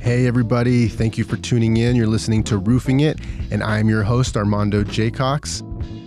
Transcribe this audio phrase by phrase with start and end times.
[0.00, 0.88] Hey, everybody.
[0.88, 1.96] Thank you for tuning in.
[1.96, 5.06] You're listening to Roofing It, and I'm your host, Armando J.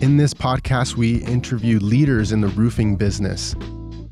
[0.01, 3.53] In this podcast, we interview leaders in the roofing business,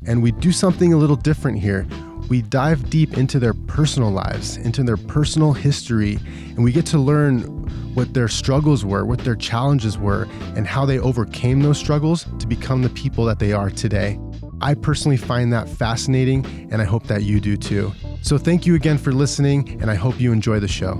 [0.06, 1.86] and we do something a little different here.
[2.28, 6.18] We dive deep into their personal lives, into their personal history,
[6.56, 7.42] and we get to learn
[7.94, 10.26] what their struggles were, what their challenges were,
[10.56, 14.18] and how they overcame those struggles to become the people that they are today.
[14.60, 17.92] I personally find that fascinating, and I hope that you do too.
[18.22, 20.94] So, thank you again for listening, and I hope you enjoy the show.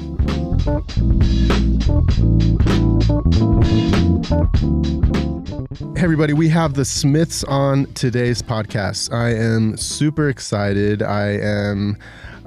[5.94, 9.12] Hey, everybody, we have the Smiths on today's podcast.
[9.12, 11.02] I am super excited.
[11.02, 11.96] I am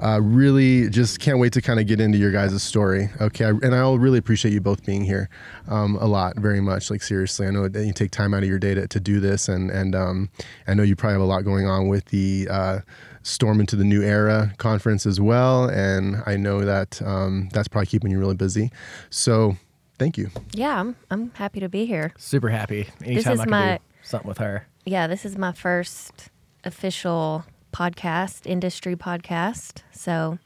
[0.02, 3.10] uh, really just can't wait to kind of get into your guys' story.
[3.20, 3.44] Okay.
[3.44, 5.28] I, and I'll really appreciate you both being here
[5.68, 6.90] um, a lot, very much.
[6.90, 9.20] Like, seriously, I know that you take time out of your day to, to do
[9.20, 9.48] this.
[9.48, 10.30] And, and um,
[10.66, 12.80] I know you probably have a lot going on with the uh,
[13.22, 15.68] Storm into the New Era conference as well.
[15.68, 18.70] And I know that um, that's probably keeping you really busy.
[19.10, 19.56] So,
[19.98, 20.30] thank you.
[20.52, 22.14] Yeah, I'm I'm happy to be here.
[22.16, 22.88] Super happy.
[23.04, 24.66] Anytime is I can my- do something with her.
[24.86, 26.30] Yeah, this is my first
[26.64, 29.82] official podcast, industry podcast.
[29.92, 30.38] So,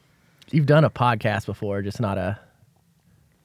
[0.51, 2.39] You've done a podcast before, just not a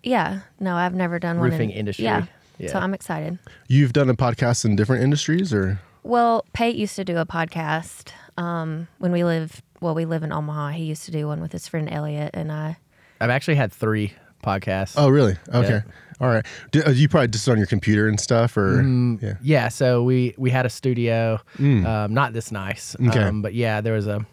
[0.02, 2.04] yeah, no, I've never done one roofing in, industry.
[2.04, 2.26] Yeah.
[2.58, 2.72] Yeah.
[2.72, 3.38] So I'm excited.
[3.68, 5.80] You've done a podcast in different industries, or?
[6.02, 9.62] Well, Pate used to do a podcast um, when we lived.
[9.80, 10.70] Well, we live in Omaha.
[10.70, 12.76] He used to do one with his friend Elliot, and I.
[13.20, 14.94] I've actually had three podcasts.
[14.96, 15.36] Oh, really?
[15.54, 15.68] Okay.
[15.68, 15.82] Yeah.
[16.20, 16.44] All right.
[16.74, 18.82] Uh, you probably just on your computer and stuff, or
[19.22, 19.34] yeah.
[19.42, 23.08] Yeah, so we we had a studio, um, not this nice, Mm.
[23.10, 23.22] Okay.
[23.22, 24.26] um, but yeah, there was a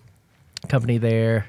[0.67, 1.45] company there.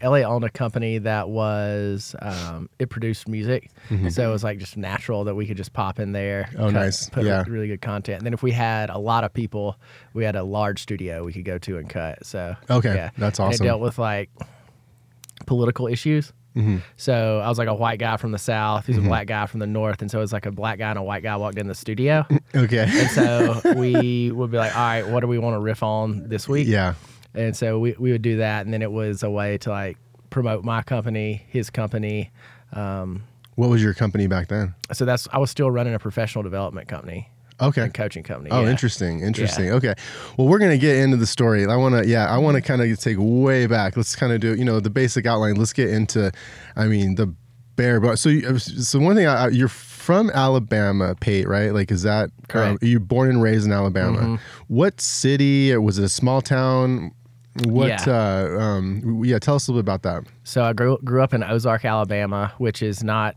[0.00, 3.70] Elliot owned a company that was um, it produced music,
[4.10, 6.48] so it was like just natural that we could just pop in there.
[6.52, 6.60] Mm-hmm.
[6.60, 7.08] Oh, nice.
[7.10, 7.44] Put Yeah.
[7.48, 8.18] really good content.
[8.18, 9.76] And then if we had a lot of people,
[10.12, 12.24] we had a large studio we could go to and cut.
[12.26, 13.64] So Okay, yeah, that's And awesome.
[13.64, 14.28] it dealt with like
[15.46, 16.32] political issues.
[16.56, 16.78] Mm-hmm.
[16.96, 18.86] So I was like a white guy from the south.
[18.86, 20.90] He's a black guy from the north, and so it was like a black guy
[20.90, 22.26] and a white guy walked in the studio.
[22.54, 22.86] Okay.
[22.86, 26.28] And so we would be like, all right, what do we want to riff on
[26.28, 26.68] this week?
[26.68, 26.94] yeah.
[27.34, 28.66] And so we, we would do that.
[28.66, 29.96] And then it was a way to like
[30.28, 32.30] promote my company, his company.
[32.74, 33.22] Um,
[33.54, 34.74] What was your company back then?
[34.92, 37.30] so that's, I was still running a professional development company,
[37.60, 37.88] Okay.
[37.90, 38.50] coaching company.
[38.50, 38.70] Oh, yeah.
[38.70, 39.20] interesting.
[39.20, 39.70] Interesting.
[39.70, 39.94] Okay.
[40.36, 41.66] Well, we're going to get into the story.
[41.66, 43.96] I want to, yeah, I want to kind of take way back.
[43.96, 45.54] Let's kind of do, you know, the basic outline.
[45.56, 46.32] Let's get into,
[46.76, 47.32] I mean, the
[47.76, 51.72] bare, but so, you, so one thing, I, I- you're from Alabama, Pate, right?
[51.72, 52.72] Like, is that Correct.
[52.72, 54.18] Um, you're born and raised in Alabama.
[54.18, 54.34] Mm-hmm.
[54.66, 55.76] What city?
[55.76, 57.12] Was it a small town?
[57.64, 58.04] What, Yeah.
[58.08, 60.24] uh, um, yeah, tell us a little bit about that.
[60.42, 63.36] So I grew, grew up in Ozark, Alabama, which is not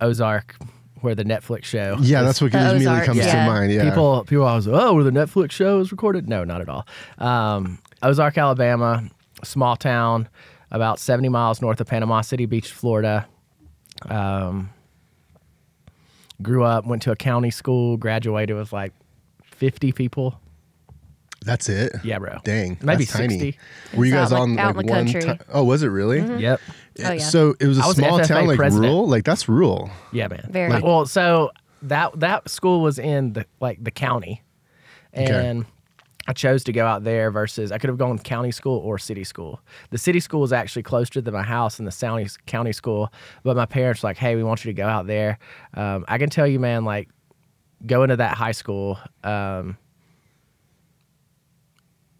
[0.00, 0.56] Ozark
[1.04, 1.96] where the Netflix show.
[2.00, 2.26] Yeah, is.
[2.26, 3.72] that's what The immediately Ozarks, comes to mind.
[3.72, 3.88] Yeah.
[3.88, 6.28] People, people always, oh, where the Netflix show is recorded?
[6.28, 6.86] No, not at all.
[7.18, 9.04] Um, Ozark, Alabama,
[9.44, 10.28] small town,
[10.70, 13.26] about 70 miles north of Panama City Beach, Florida.
[14.08, 14.70] Um,
[16.42, 18.92] grew up, went to a county school, graduated with like
[19.44, 20.40] 50 people.
[21.44, 21.92] That's it.
[22.02, 22.38] Yeah, bro.
[22.42, 22.78] Dang.
[22.82, 23.38] Maybe that's tiny.
[23.38, 23.58] 60.
[23.98, 25.22] Were you guys out, like, on out like in the one country.
[25.38, 26.20] ti- Oh, was it really?
[26.40, 26.58] Yep.
[27.02, 27.18] Oh, yeah.
[27.18, 28.92] So it was a was small FFA town, like president.
[28.92, 29.08] rural.
[29.08, 29.90] Like that's rural.
[30.12, 30.48] Yeah, man.
[30.50, 30.70] Very.
[30.70, 31.50] Like, well, so
[31.82, 34.42] that that school was in the like the county,
[35.12, 35.66] and
[36.26, 39.24] I chose to go out there versus I could have gone county school or city
[39.24, 39.60] school.
[39.90, 43.12] The city school was actually closer to my house than the county county school,
[43.42, 45.38] but my parents were like, "Hey, we want you to go out there."
[45.74, 47.08] Um, I can tell you, man, like
[47.84, 48.98] going to that high school.
[49.24, 49.78] Um,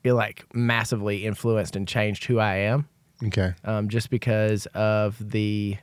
[0.03, 2.87] it like massively influenced and changed who I am
[3.27, 3.55] Okay.
[3.65, 5.77] um, just because of the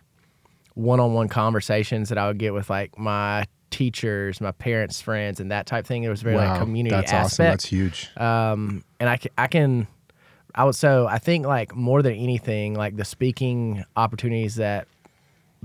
[0.75, 5.65] one-on-one conversations that I would get with like my teachers, my parents' friends, and that
[5.65, 6.03] type thing.
[6.03, 6.51] It was very wow.
[6.51, 7.45] like community That's awesome.
[7.45, 8.09] That's huge.
[8.17, 9.87] Um, and I, ca- I can,
[10.55, 14.87] I would so I think like more than anything, like the speaking opportunities that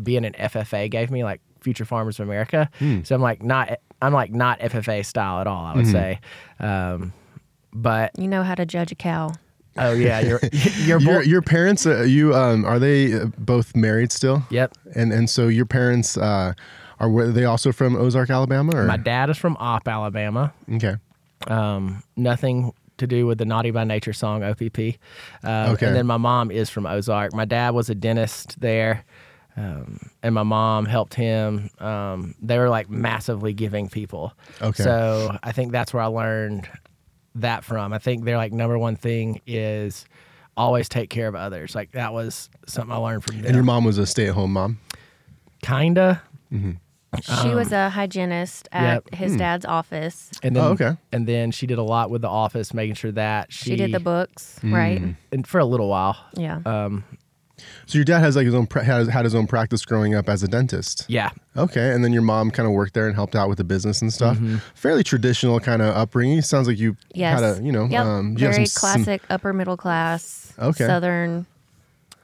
[0.02, 2.70] being an FFA gave me, like Future Farmers of America.
[2.78, 3.02] Hmm.
[3.02, 5.64] So I'm like not, I'm like not FFA style at all.
[5.64, 5.78] I Mm-hmm.
[5.78, 6.20] would say,
[6.60, 7.12] um,
[7.72, 9.32] but You know how to judge a cow.
[9.78, 13.74] Oh yeah, you're you're, Your bo- your parents, uh, you um, are they uh, both
[13.76, 14.42] married still?
[14.50, 14.72] yep.
[14.94, 16.52] And and so your parents uh,
[17.00, 18.76] are were they also from Ozark, Alabama?
[18.76, 20.52] Or My dad is from Opp, Alabama.
[20.74, 20.96] okay.
[21.48, 24.78] Um, nothing to do with the Naughty by Nature song OPP.
[25.44, 25.86] Um, Okay.
[25.86, 27.34] And then my mom is from Ozark.
[27.34, 29.04] My dad was a dentist there,
[29.56, 31.68] um, and my mom helped him.
[31.78, 34.32] Um, they were like massively giving people.
[34.62, 34.82] Okay.
[34.82, 36.66] So I think that's where I learned
[37.40, 37.92] that from.
[37.92, 40.06] I think their like number one thing is
[40.56, 41.74] always take care of others.
[41.74, 43.46] Like that was something I learned from them.
[43.46, 44.78] And your mom was a stay at home mom.
[45.62, 46.22] Kinda.
[46.52, 46.72] Mm-hmm.
[47.22, 49.14] She um, was a hygienist at Yep.
[49.14, 49.38] his hmm.
[49.38, 50.30] dad's office.
[50.42, 50.96] And then, Oh, okay.
[51.12, 53.92] And then she did a lot with the office, making sure that she, She did
[53.92, 54.72] the books, mm.
[54.74, 55.16] right?
[55.32, 56.16] and for a little while.
[56.34, 56.60] Yeah.
[56.66, 57.04] Um,
[57.86, 60.28] So your dad has like his own pra- has had his own practice growing up
[60.28, 61.04] as a dentist.
[61.08, 63.64] yeah, Okay, and then your mom kind of worked there and helped out with the
[63.64, 64.36] business and stuff.
[64.36, 64.56] Mm-hmm.
[64.74, 66.42] Fairly traditional kind of upbringing.
[66.42, 67.40] Sounds like you yes.
[67.40, 68.04] had a you know Yep.
[68.04, 70.86] um, you have Very some- some- classic upper middle class, Okay.
[70.86, 71.46] southern,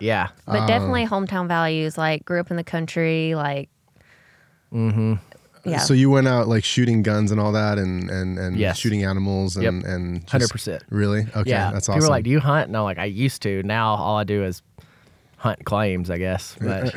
[0.00, 0.28] yeah.
[0.46, 1.96] but definitely hometown values.
[1.96, 3.68] Like grew up in the country, like.
[4.72, 5.14] Mm-hmm.
[5.64, 5.78] Yeah.
[5.78, 8.78] So you went out like shooting guns and all that, and and and Yes.
[8.78, 9.92] shooting animals and Yep.
[9.92, 10.82] and just- Hundred percent.
[10.90, 11.20] Really?
[11.36, 12.08] Okay, Yeah, that's People awesome.
[12.08, 13.62] were like, "Do you hunt?" No, like I used to.
[13.62, 14.60] Now all I do is
[15.42, 16.56] hunt claims, I guess.
[16.60, 16.94] But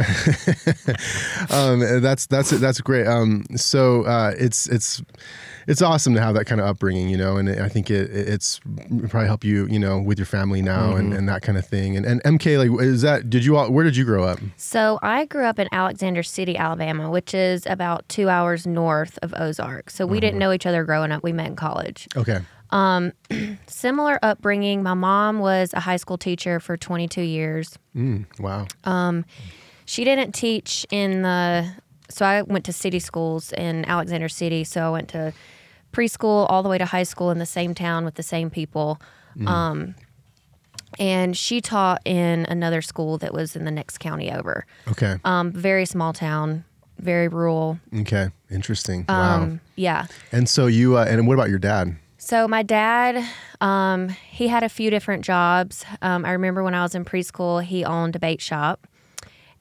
[1.52, 3.08] um, that's that's that's great.
[3.08, 5.02] Um, so uh, it's it's
[5.68, 8.60] it's awesome to have that kind of upbringing, you know, and I think it it's
[9.10, 11.18] probably help you, you know, with your family now and, Mm-hmm.
[11.18, 11.98] and that kind of thing.
[11.98, 13.72] And and MK, like, is that did you all?
[13.72, 14.40] Where did you grow up?
[14.58, 19.34] So I grew up in Alexander City, Alabama, which is about two hours north of
[19.38, 19.90] Ozark.
[19.90, 20.22] So we Mm-hmm.
[20.22, 21.24] didn't know each other growing up.
[21.24, 22.08] We met in college.
[22.16, 22.40] Okay.
[23.68, 24.84] Similar upbringing.
[24.84, 27.78] My mom was a high school teacher for 22 years.
[27.96, 28.68] Mm, wow.
[28.84, 29.26] Um,
[29.86, 31.72] she didn't teach in the.
[32.10, 34.64] So I went to city schools in Alexander City.
[34.64, 35.34] So I went to
[35.92, 39.00] preschool all the way to high school in the same town with the same people.
[39.48, 39.96] Um,
[41.00, 44.66] and she taught in another school that was in the next county over.
[44.88, 45.16] Okay.
[45.26, 46.64] Um, very small town,
[47.00, 47.80] very rural.
[48.02, 48.30] Okay.
[48.50, 49.06] Interesting.
[49.10, 49.42] wow.
[49.42, 50.06] Um, yeah.
[50.32, 51.98] And so you uh, and what about your dad?
[52.26, 53.24] So my dad,
[53.62, 55.86] um, he had a few different jobs.
[56.02, 58.88] Um, I remember when I was in preschool, he owned a bait shop,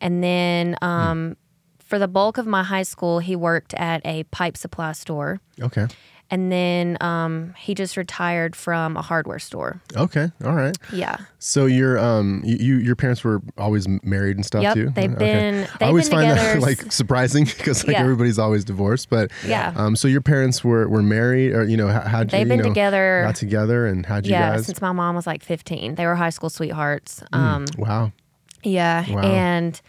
[0.00, 1.36] and then um,
[1.78, 5.88] for the bulk of my high school, he worked at a pipe supply store, Okay.
[6.30, 9.80] And then um, he just retired from a hardware store.
[9.96, 10.30] Okay.
[10.44, 10.76] All right.
[10.92, 14.90] Yeah, So your um you, you your parents were always married and stuff Yep, too.
[14.94, 15.18] they've Okay.
[15.18, 18.02] been- I they've always been find that like surprising because like Yeah.
[18.02, 19.72] everybody's always divorced, but Yeah.
[19.76, 19.96] Um.
[19.96, 22.64] So your parents were were married, or you know, how how'd you, They've been know,
[22.68, 24.40] together- got together, and how'd you guys?
[24.40, 24.50] yeah.
[24.56, 24.66] guys?
[24.66, 27.22] Since my mom was like 15, they were high school sweethearts.
[27.32, 28.12] Um, wow.
[28.62, 29.04] Yeah.
[29.12, 29.20] Wow.
[29.22, 29.80] And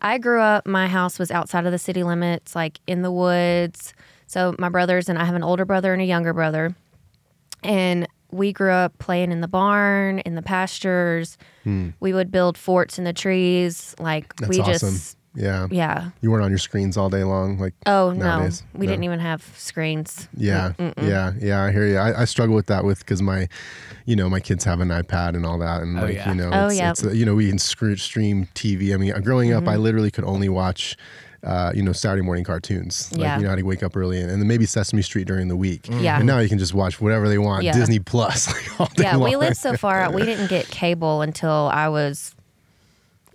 [0.00, 3.92] I grew up, my house was outside of the city limits, like in the woods.
[4.30, 6.76] So my brothers and I have an older brother and a younger brother.
[7.64, 11.36] And we grew up playing in the barn, in the pastures.
[11.64, 13.96] We would build forts in the trees.
[13.98, 14.44] Like Hmm.
[14.44, 14.90] That's we awesome.
[14.92, 15.66] just, Yeah.
[15.72, 16.10] yeah.
[16.20, 17.74] You weren't on your screens all day long, like.
[17.86, 18.78] Oh, Nowadays, no.
[18.78, 18.92] We no.
[18.92, 20.28] didn't even have screens.
[20.36, 21.64] Yeah, yeah, yeah.
[21.64, 21.96] I hear you.
[21.98, 23.48] I, I struggle with that with because my,
[24.06, 26.28] you know, my kids have an iPad and all that, and Oh, like yeah.
[26.28, 26.90] you know, Oh, it's, yeah.
[26.92, 28.94] it's, uh, you know, we can scre- stream TV.
[28.94, 30.96] I mean, growing up, I literally could only watch.
[31.42, 33.10] Uh, you know, Saturday morning cartoons.
[33.12, 33.36] Like, Yeah.
[33.38, 35.56] you know, how to wake up early and, and then maybe Sesame Street during the
[35.56, 35.84] week.
[35.84, 36.02] Mm.
[36.02, 36.18] Yeah.
[36.18, 37.64] And now you can just watch whatever they want.
[37.64, 37.72] Yeah.
[37.72, 40.12] Disney Plus, like all day Yeah, we lived so far out.
[40.12, 42.34] We didn't get cable until I was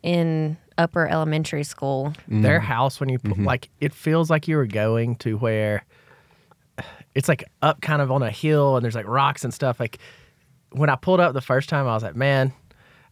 [0.04, 2.13] in upper elementary school.
[2.30, 2.44] Mm.
[2.44, 3.46] their house, when you pu- mm-hmm.
[3.46, 5.84] like, it feels like you were going to where
[7.16, 9.80] it's like up kind of on a hill and there's like rocks and stuff.
[9.80, 9.98] Like
[10.72, 12.54] when I pulled up the first time, I was like, man,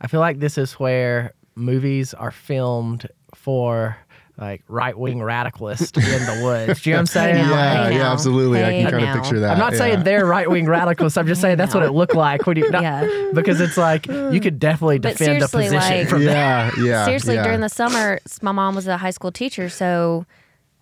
[0.02, 3.98] I feel like this is where movies are filmed for
[4.38, 6.82] like right wing radicalists in the woods.
[6.82, 7.36] Do you know what I'm saying?
[7.36, 8.64] Yeah, hey yeah, now, absolutely.
[8.64, 9.52] I can kind of picture that.
[9.52, 9.78] I'm not yeah.
[9.78, 11.18] saying they're right wing radicalists.
[11.18, 13.30] I'm just saying that's what it looked like when you not, Yeah.
[13.34, 17.06] because it's like you could definitely But defend the seriously, position like- from Yeah, yeah.
[17.06, 17.44] Seriously, yeah.
[17.44, 20.26] during the summer, my mom was a high school teacher, so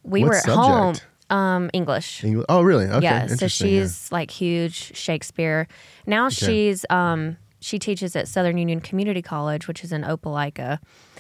[0.04, 0.96] we What were at home.
[1.30, 2.22] Um, English.
[2.24, 2.86] Engl- Oh, really?
[2.88, 3.04] Okay.
[3.06, 3.82] yeah, so interesting, yeah.
[3.84, 5.66] she's like huge Shakespeare.
[6.06, 10.80] Now she's um she teaches at Southern Union Community College, which is in Opelika,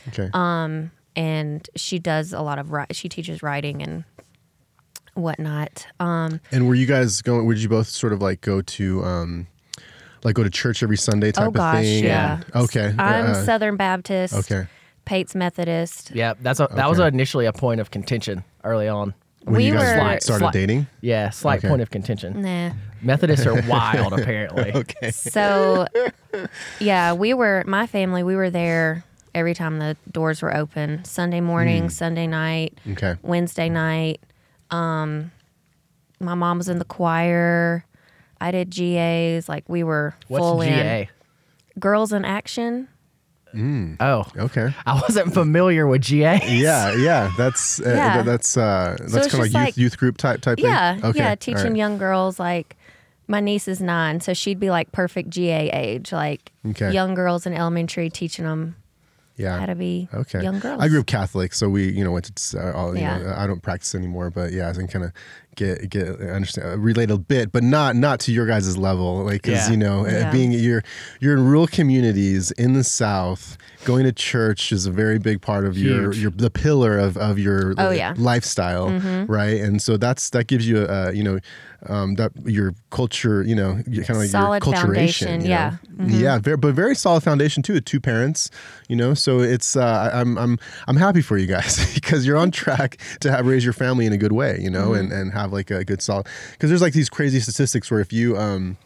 [0.09, 0.29] okay.
[0.33, 4.03] um, and she does a lot of she teaches writing and
[5.13, 5.87] whatnot.
[5.99, 7.45] Um, And were you guys going?
[7.45, 9.47] Would you both sort of like go to, um,
[10.23, 12.03] like go to church every Sunday type oh of thing?
[12.03, 12.41] yeah.
[12.53, 12.93] And- okay.
[12.97, 14.33] I'm uh, Southern Baptist.
[14.33, 14.67] Okay.
[15.05, 16.11] Pate's Methodist.
[16.13, 19.13] Yeah, that's a, that was initially a point of contention early on.
[19.43, 20.87] When We you guys were- like, started Slight- dating.
[21.01, 21.67] Yeah, slight Okay.
[21.69, 22.41] point of contention.
[22.43, 22.71] Nah.
[23.01, 24.71] Methodists are wild, apparently.
[24.75, 25.09] Okay.
[25.09, 25.87] So,
[26.79, 28.21] yeah, we were my family.
[28.21, 29.03] We were there
[29.33, 31.03] every time the doors were open.
[31.05, 33.15] Sunday morning, Sunday night, Okay.
[33.23, 34.21] Wednesday night.
[34.69, 35.31] Um,
[36.19, 37.85] my mom was in the choir.
[38.39, 39.47] I did GAs.
[39.50, 41.01] Like we were What's full GA?
[41.01, 41.07] in.
[41.79, 42.88] Girls in Action.
[43.53, 44.73] Oh, Okay.
[44.85, 46.39] I wasn't familiar with GA.
[46.47, 47.31] Yeah, yeah.
[47.38, 48.13] That's uh, Yeah.
[48.13, 50.95] th- that's uh, that's it's kind of like youth, like- youth group type type Yeah,
[50.95, 51.05] thing.
[51.05, 51.19] Okay.
[51.19, 51.75] yeah, teaching right.
[51.75, 52.77] young girls like.
[53.27, 56.91] My niece is nine, so she'd be like perfect GA age, like Okay.
[56.91, 58.75] young girls in elementary, teaching them
[59.38, 59.59] Yeah.
[59.59, 60.43] had to be Okay.
[60.43, 60.81] young girls.
[60.81, 62.95] I grew up Catholic, so we, you know, went to uh, all.
[62.95, 63.17] You Yeah.
[63.17, 65.11] know, I don't practice anymore, but yeah, I can kind of
[65.55, 69.41] get get understand uh, relate a bit, but not not to your guys' level, like
[69.43, 69.72] because Yeah.
[69.72, 70.31] you know, uh, Yeah.
[70.31, 70.84] being you're
[71.20, 73.58] you're in rural communities in the South.
[73.84, 76.20] Going to church is a very big part of your Huge.
[76.20, 78.13] your the pillar of of your Oh, uh, yeah.
[78.17, 78.89] lifestyle,
[79.27, 79.60] right?
[79.60, 81.39] And so that's that gives you a, a you know
[81.89, 85.77] um, that your culture, you know, kind of like Solid your culturation, foundation, you yeah.
[85.98, 86.15] know?
[86.15, 87.74] yeah, very, but very solid foundation too.
[87.74, 88.51] With two parents,
[88.88, 89.81] you know, so it's uh,
[90.13, 93.63] I- I'm I'm I'm happy for you guys because you're on track to have raise
[93.63, 96.27] your family in a good way, you know, and and have like a good solid
[96.51, 98.77] because there's like these crazy statistics where if you um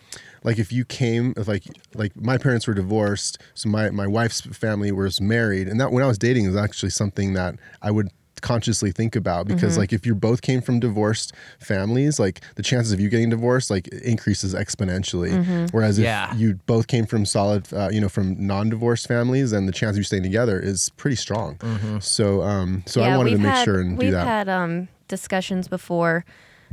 [0.43, 1.63] like if you came if like
[1.95, 6.03] like my parents were divorced so my my wife's family was married and that when
[6.03, 8.09] i was dating was actually something that i would
[8.41, 9.79] consciously think about because Mm-hmm.
[9.79, 13.71] like if you both came from divorced families like the chances of you getting divorced
[13.71, 15.65] like increases exponentially Mm-hmm.
[15.71, 16.05] whereas if
[16.35, 19.97] you both came from solid uh, you know from non-divorced families then the chance of
[19.97, 21.57] you staying together is pretty strong
[22.01, 24.89] so um so i wanted to make had, sure and do we've that had um,
[25.07, 26.25] discussions before.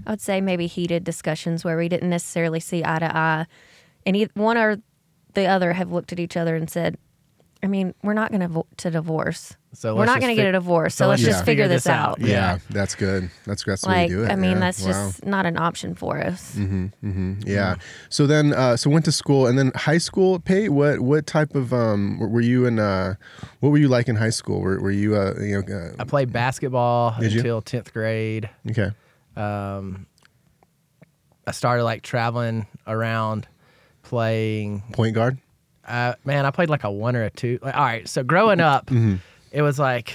[0.07, 3.47] I would say maybe heated discussions where we didn't necessarily see eye to eye,
[4.07, 4.79] and e- one or
[5.35, 6.99] the other have looked at each other and said,
[7.63, 9.57] "I mean, we're not going to vo- to divorce.
[9.75, 10.95] So we're not just going to get a divorce.
[10.95, 12.21] So, so let's let's just just figure figure this this out." out.
[12.21, 12.59] yeah, Yeah.
[12.69, 14.59] that's good that's that's the way Like, to do it I mean, yeah.
[14.59, 14.89] that's Wow.
[14.89, 16.55] just not an option for us.
[17.47, 17.77] Yeah.
[18.11, 20.39] So then, uh, so went to school, and then high school.
[20.41, 21.01] Pay what?
[21.01, 22.19] What type of um?
[22.19, 22.79] Were were you in?
[22.79, 23.15] Uh,
[23.61, 24.61] what were you like in high school?
[24.61, 25.17] Were, were you?
[25.17, 25.93] Uh, you know.
[25.99, 28.51] I Uh, played basketball until 10th grade.
[28.71, 28.91] okay.
[29.37, 30.07] Um,
[31.47, 33.47] I started like traveling around
[34.03, 34.83] playing.
[34.93, 35.39] Point guard.
[35.85, 37.59] Uh, man, I played like a one or a two.
[37.63, 39.17] Like, all right, so growing up, Mm-hmm.
[39.51, 40.15] it was like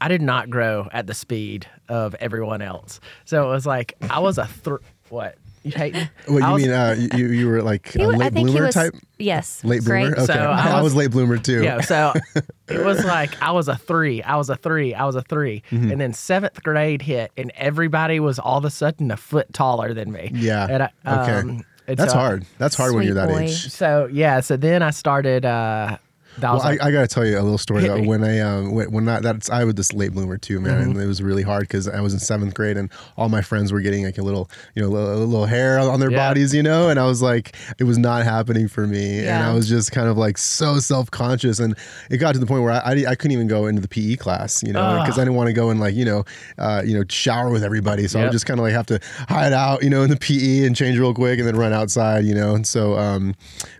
[0.00, 3.00] I did not grow at the speed of everyone else.
[3.24, 4.76] So it was like I was a th-
[5.10, 5.94] what you hate?
[6.26, 6.72] What I you was- mean?
[6.72, 8.94] Uh, you you were like a late I bloomer was type.
[9.18, 10.10] yes, Late bloomer.
[10.10, 10.18] great.
[10.24, 10.32] Okay.
[10.32, 11.62] So I I, was, was- late bloomer too.
[11.62, 12.12] Yeah, so
[12.68, 15.62] it was like I was a three, I was a three, I was a 3
[15.70, 15.90] Mm-hmm.
[15.92, 19.94] and then seventh grade hit, and everybody was all of a sudden a foot taller
[19.94, 20.30] than me.
[20.34, 20.66] Yeah.
[20.68, 20.90] and I,
[21.22, 21.32] okay.
[21.40, 22.44] um, and That's so- hard.
[22.58, 23.44] That's hard when you're that boy.
[23.44, 23.70] age.
[23.70, 25.44] So yeah, so then I started.
[25.46, 25.98] uh
[26.40, 27.98] that was Well, like, I, I got to tell you a little story Hit though.
[28.00, 28.06] me.
[28.08, 30.90] When I um when, when I, that's I was this late bloomer too, man, Mm-hmm.
[30.92, 33.72] and it was really hard because I was in seventh grade and all my friends
[33.72, 36.28] were getting like a little you know little, little hair on their Yeah.
[36.28, 39.52] bodies, you know, and I was like it was not happening for me, and I
[39.52, 41.76] was just kind of like so self conscious, and
[42.10, 44.16] it got to the point where I, I, I couldn't even go into the PE
[44.16, 46.24] class, you know, because I didn't want to go and like you know
[46.58, 49.00] uh, you know shower with everybody, so I would just kind of like have to
[49.28, 52.24] hide out, you know, in the PE and change real quick and then run outside,
[52.24, 53.34] you know, and so um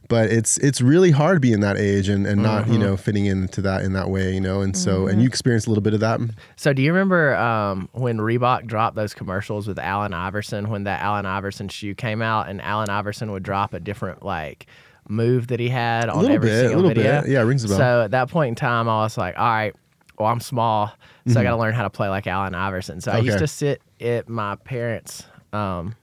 [0.09, 2.73] but it's it's really hard being that age and, and not Mm-hmm.
[2.73, 5.67] you know fitting into that in that way you know and so and you experienced
[5.67, 6.19] a little bit of that
[6.57, 11.01] so do you remember um, when Reebok dropped those commercials with Allen Iverson when that
[11.03, 14.67] Allen Iverson shoe came out, and Allen Iverson would drop a different like
[15.09, 17.23] move that he had on every bit, a single little video.
[17.23, 17.31] bit.
[17.31, 17.79] Yeah, rings a bell.
[17.79, 19.75] So at that point in time, I was like, all right,
[20.19, 20.93] well I'm small,
[21.27, 23.01] so I got to learn how to play like Allen Iverson.
[23.01, 23.39] So I used Mm-hmm.
[23.39, 25.95] To sit at my parents' um,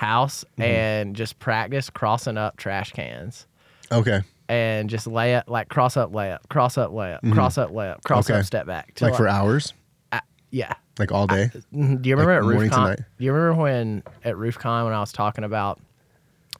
[0.00, 0.62] house Mm-hmm.
[0.62, 3.46] and just practice crossing up trash cans.
[3.92, 7.70] okay and just lay up like cross up lay up, cross up layup, cross up
[7.70, 8.32] layup, cross Mm-hmm.
[8.32, 8.40] Okay.
[8.40, 8.94] up step back.
[8.94, 9.72] till like for hours
[10.10, 10.74] I- yeah.
[10.98, 12.02] like all day Mhm.
[12.02, 12.96] Do you remember Like at RoofCon?
[12.96, 15.78] Do you remember when at RoofCon when I was talking about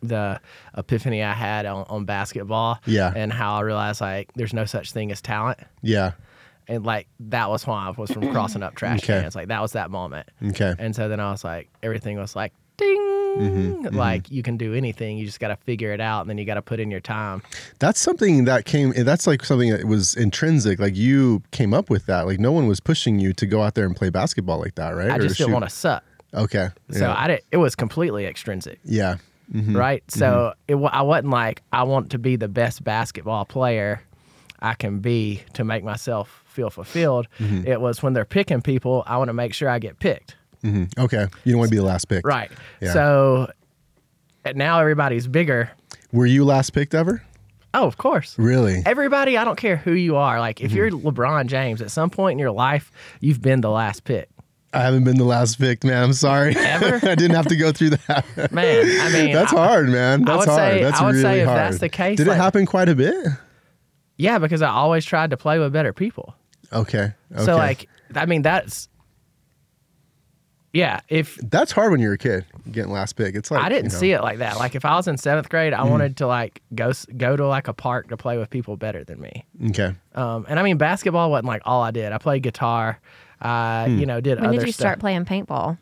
[0.02, 0.40] the
[0.76, 2.78] epiphany I had on, on basketball?
[2.86, 3.12] Yeah.
[3.14, 5.58] And how I realized like there's no such thing as talent.
[5.82, 6.12] yeah
[6.68, 9.20] And like that was why I was from crossing up trash Okay.
[9.20, 9.34] cans.
[9.34, 10.28] Like that was that moment.
[10.50, 13.09] okay And so then I was like, everything was like, ding.
[13.38, 15.18] Mm-hmm, Like you can do anything.
[15.18, 17.00] You just got to figure it out, and then you got to put in your
[17.00, 17.42] time.
[17.78, 22.06] that's something that came that's like something that was intrinsic like you came up with
[22.06, 24.74] that like no one was pushing you to go out there and play basketball like
[24.74, 26.02] that right I just didn't want to suck.
[26.34, 27.14] okay So yeah.
[27.16, 27.42] I did.
[27.52, 29.16] It was completely extrinsic, yeah
[29.52, 29.76] Mhm.
[29.76, 30.04] right?
[30.08, 34.00] So it, I wasn't like I want to be the best basketball player
[34.62, 37.26] I can be to make myself feel fulfilled.
[37.38, 37.66] Mm-hmm.
[37.66, 40.90] It was when they're picking people, I want to make sure I get picked, Mhm.
[40.98, 42.50] okay you don't want to be the last pick right?
[42.80, 42.92] Yeah.
[42.92, 43.50] So
[44.54, 45.70] now everybody's bigger.
[46.12, 47.22] were you last picked ever
[47.72, 48.34] Oh, of course.
[48.36, 50.40] really Everybody, I don't care who you are.
[50.40, 52.90] Like if you're LeBron James, at some point in your life,
[53.20, 54.28] you've been the last pick.
[54.74, 56.02] I haven't been the last pick, man.
[56.02, 56.56] I'm sorry.
[56.56, 56.96] Ever?
[57.08, 58.50] I didn't have to go through that.
[58.50, 60.24] Man, I mean, That's I- hard, man.
[60.24, 60.58] That's hard.
[60.58, 61.58] say- that's I would really say if hard.
[61.60, 63.14] that's the case, Did like- it happen quite a bit?
[64.16, 66.34] Yeah, because I always tried to play with better people.
[66.72, 67.12] Okay.
[67.32, 67.44] okay.
[67.44, 68.88] So like, I mean, that's
[70.72, 71.00] yeah.
[71.08, 73.34] If that's hard when you're a kid getting last pick.
[73.34, 74.56] It's like I didn't see it like that.
[74.58, 75.72] Like if I was in seventh grade.
[75.72, 79.02] I wanted to like go go to like a park to play with people better
[79.04, 79.44] than me.
[79.70, 79.94] Okay.
[80.14, 82.12] Um, and I mean, basketball wasn't like all I did.
[82.12, 83.00] I played guitar.
[83.40, 83.98] I Hmm.
[83.98, 85.78] you know did When other did you stuff start playing paintball?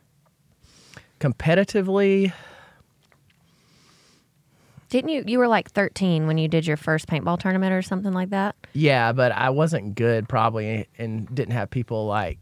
[1.20, 2.32] competitively.
[4.88, 5.22] Didn't you?
[5.26, 8.56] You were like 13 when you did your first paintball tournament or something like that.
[8.72, 12.38] Yeah, but I wasn't good probably and didn't have people like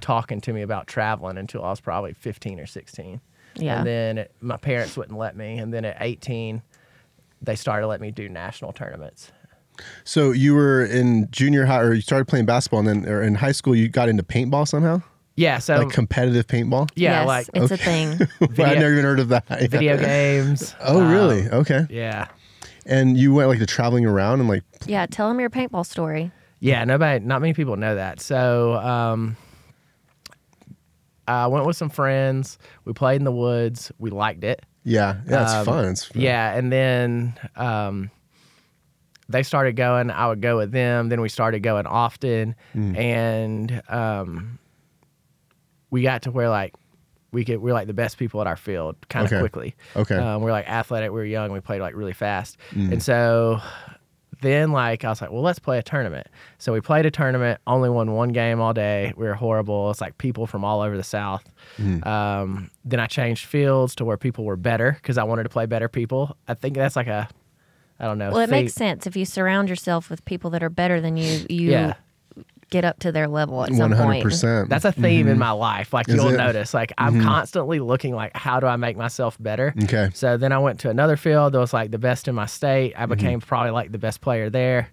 [0.00, 3.20] talking to me about traveling until I was probably 15 or 16.
[3.56, 3.78] Yeah.
[3.78, 5.58] And then it, my parents wouldn't let me.
[5.58, 6.62] And then at 18,
[7.42, 9.32] they started letting me do national tournaments.
[10.04, 13.34] So you were in junior high, or you started playing basketball, and then or in
[13.34, 15.00] high school you got into paintball somehow,
[15.36, 15.58] Yeah.
[15.58, 16.90] So, like competitive paintball.
[16.96, 18.18] yeah, yes, like it's a thing.
[18.40, 19.46] I've never even heard of that.
[19.70, 20.74] video games.
[20.80, 21.48] Oh, um, really?
[21.48, 21.86] Okay.
[21.88, 22.28] Yeah.
[22.84, 26.30] And you went like to traveling around and like, yeah, tell them your paintball story.
[26.58, 28.20] Yeah, nobody, not many people know that.
[28.20, 29.36] So, um,
[31.30, 32.58] I went with some friends.
[32.84, 33.90] We played in the woods.
[33.98, 34.64] We liked it.
[34.84, 35.84] yeah, yeah, it's Um, fun.
[35.86, 36.22] It's fun.
[36.22, 38.10] Yeah, and then um,
[39.28, 40.10] they started going.
[40.10, 41.08] I would go with them.
[41.08, 42.96] Then we started going often, Mm.
[42.98, 44.58] and um,
[45.90, 46.74] we got to where like
[47.32, 49.40] we could we are like the best people at our field kind of Okay.
[49.40, 49.74] quickly.
[49.96, 50.14] Okay.
[50.16, 50.22] Mm.
[50.24, 51.10] um, we are like athletic.
[51.10, 51.52] We were young.
[51.52, 53.60] We played like really fast, and so.
[54.42, 56.26] Then, like, I was like, well, let's play a tournament.
[56.58, 59.12] So we played a tournament, only won one game all day.
[59.16, 59.90] We were horrible.
[59.90, 61.44] It's like people from all over the South.
[61.78, 62.06] Mm.
[62.06, 65.66] Um, then I changed fields to where people were better because I wanted to play
[65.66, 66.36] better people.
[66.48, 67.28] I think that's like a,
[67.98, 68.30] I don't know.
[68.30, 68.64] Well, it thing.
[68.64, 71.44] makes sense if you surround yourself with people that are better than you.
[71.50, 71.94] You Yeah.
[72.70, 74.22] Get up to their level at some One hundred point.
[74.22, 74.68] percent.
[74.68, 75.92] That's a theme in my life.
[75.92, 76.16] Like Mm-hmm.
[76.18, 76.36] Is you'll it?
[76.38, 76.46] Mm-hmm.
[76.46, 79.74] notice, like I'm constantly looking like, how do I make myself better?
[79.84, 80.10] Okay.
[80.14, 82.94] So then I went to another field that was like the best in my state.
[82.94, 83.02] Mm-hmm.
[83.02, 84.88] I became probably like the best player there.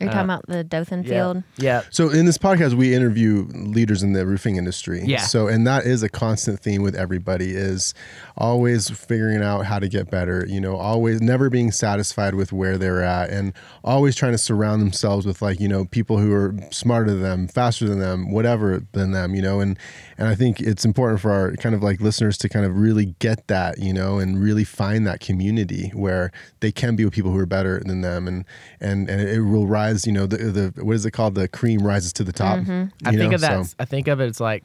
[0.00, 1.08] You're talking uh, about the Dothan Yeah.
[1.08, 1.42] field.
[1.56, 1.82] Yeah.
[1.90, 5.02] So in this podcast, we interview leaders in the roofing industry.
[5.04, 5.22] Yeah.
[5.22, 7.94] So and that is a constant theme with everybody is
[8.36, 10.44] always figuring out how to get better.
[10.48, 13.52] You know, always never being satisfied with where they're at, and
[13.84, 17.48] always trying to surround themselves with like you know people who are smarter than them,
[17.48, 19.34] faster than them, whatever than them.
[19.34, 19.78] You know, and
[20.18, 23.14] and I think it's important for our kind of like listeners to kind of really
[23.18, 23.78] get that.
[23.78, 27.46] You know, and really find that community where they can be with people who are
[27.46, 28.44] better than them, and
[28.80, 29.85] and and it will rise.
[30.06, 30.36] You know, the
[30.72, 31.34] the what is it called?
[31.34, 32.58] The cream rises to the top.
[32.68, 33.34] I you think know?
[33.36, 33.66] of that.
[33.66, 34.64] So- I think of it as like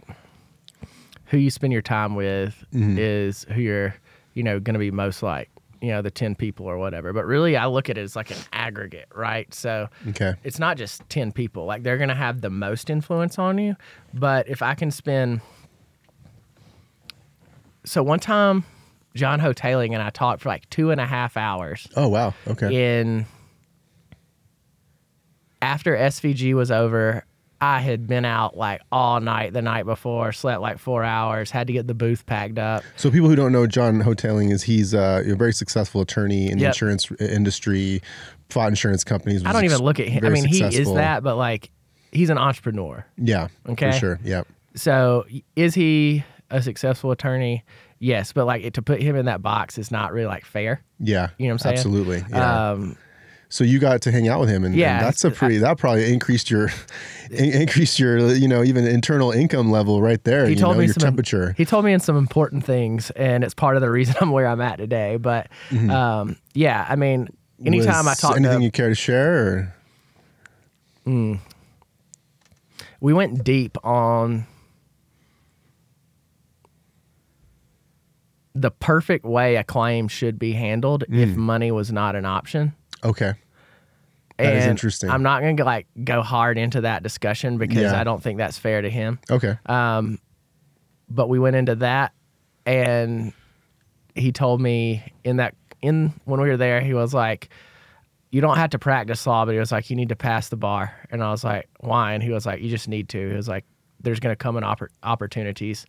[1.25, 2.97] who you spend your time with Mm-hmm.
[2.99, 3.95] is who you're,
[4.33, 5.49] you know, going to be most like.
[5.83, 7.11] You know, the ten people or whatever.
[7.11, 9.51] But really, I look at it as like an aggregate, right?
[9.51, 10.35] So Okay.
[10.43, 11.65] it's not just 10 people.
[11.65, 13.75] Like they're going to have the most influence on you.
[14.13, 15.41] But if I can spend.
[17.83, 18.63] So one time,
[19.15, 22.33] John Hoteling and I talked for like two and a half hours Oh wow.
[22.47, 22.99] Okay.
[23.01, 23.25] in.
[25.61, 27.23] After SVG was over,
[27.61, 31.67] I had been out like all night the night before, slept like four hours, had
[31.67, 32.83] to get the booth packed up.
[32.95, 36.57] So people who don't know John Hoteling is he's uh, a very successful attorney in
[36.57, 38.01] the insurance industry,
[38.49, 39.45] fought insurance companies.
[39.45, 40.25] I don't even ex- look at him.
[40.25, 41.69] I mean, he is that, but like
[42.11, 43.05] he's an entrepreneur.
[43.17, 43.49] Yeah.
[43.69, 43.91] Okay.
[43.91, 44.19] For sure.
[44.23, 44.43] Yeah.
[44.73, 47.63] So is he a successful attorney?
[47.99, 50.81] Yes, but like to put him in that box is not really like fair.
[50.99, 51.29] Yeah.
[51.37, 51.77] You know what I'm saying?
[51.77, 52.23] Absolutely.
[52.31, 52.71] Yeah.
[52.71, 52.97] Um,
[53.51, 55.57] so you got to hang out with him, and, and Yeah, that's a pretty.
[55.57, 56.71] that probably increased your,
[57.29, 60.45] in- increased your, you know, even internal income level right there.
[60.45, 61.53] he you told know, me your some temperature.
[61.57, 64.47] He told me in some important things, and it's part of the reason I'm where
[64.47, 65.17] I'm at today.
[65.17, 65.91] But mm-hmm.
[65.91, 67.27] um, yeah, I mean,
[67.63, 69.73] anytime I talk anything to, you care to share, or
[71.03, 71.35] hmm.
[73.01, 74.47] we went deep on
[78.55, 81.35] the perfect way a claim should be handled if mm.
[81.35, 82.73] money was not an option.
[83.03, 83.33] Okay,
[84.37, 85.09] That is And interesting.
[85.09, 87.99] I'm not going to like go hard into that discussion because Yeah.
[87.99, 89.19] I don't think that's fair to him.
[89.29, 90.19] okay, Um,
[91.09, 92.13] but we went into that,
[92.65, 93.33] and
[94.15, 97.49] he told me in that in when we were there, he was like,
[98.31, 100.57] "You don't have to practice law, but he was like, you need to pass the
[100.57, 103.35] bar." And I was like, "Why?" And he was like, "You just need to." He
[103.35, 103.65] was like,
[103.99, 105.85] "There's going to come an oppor- opportunities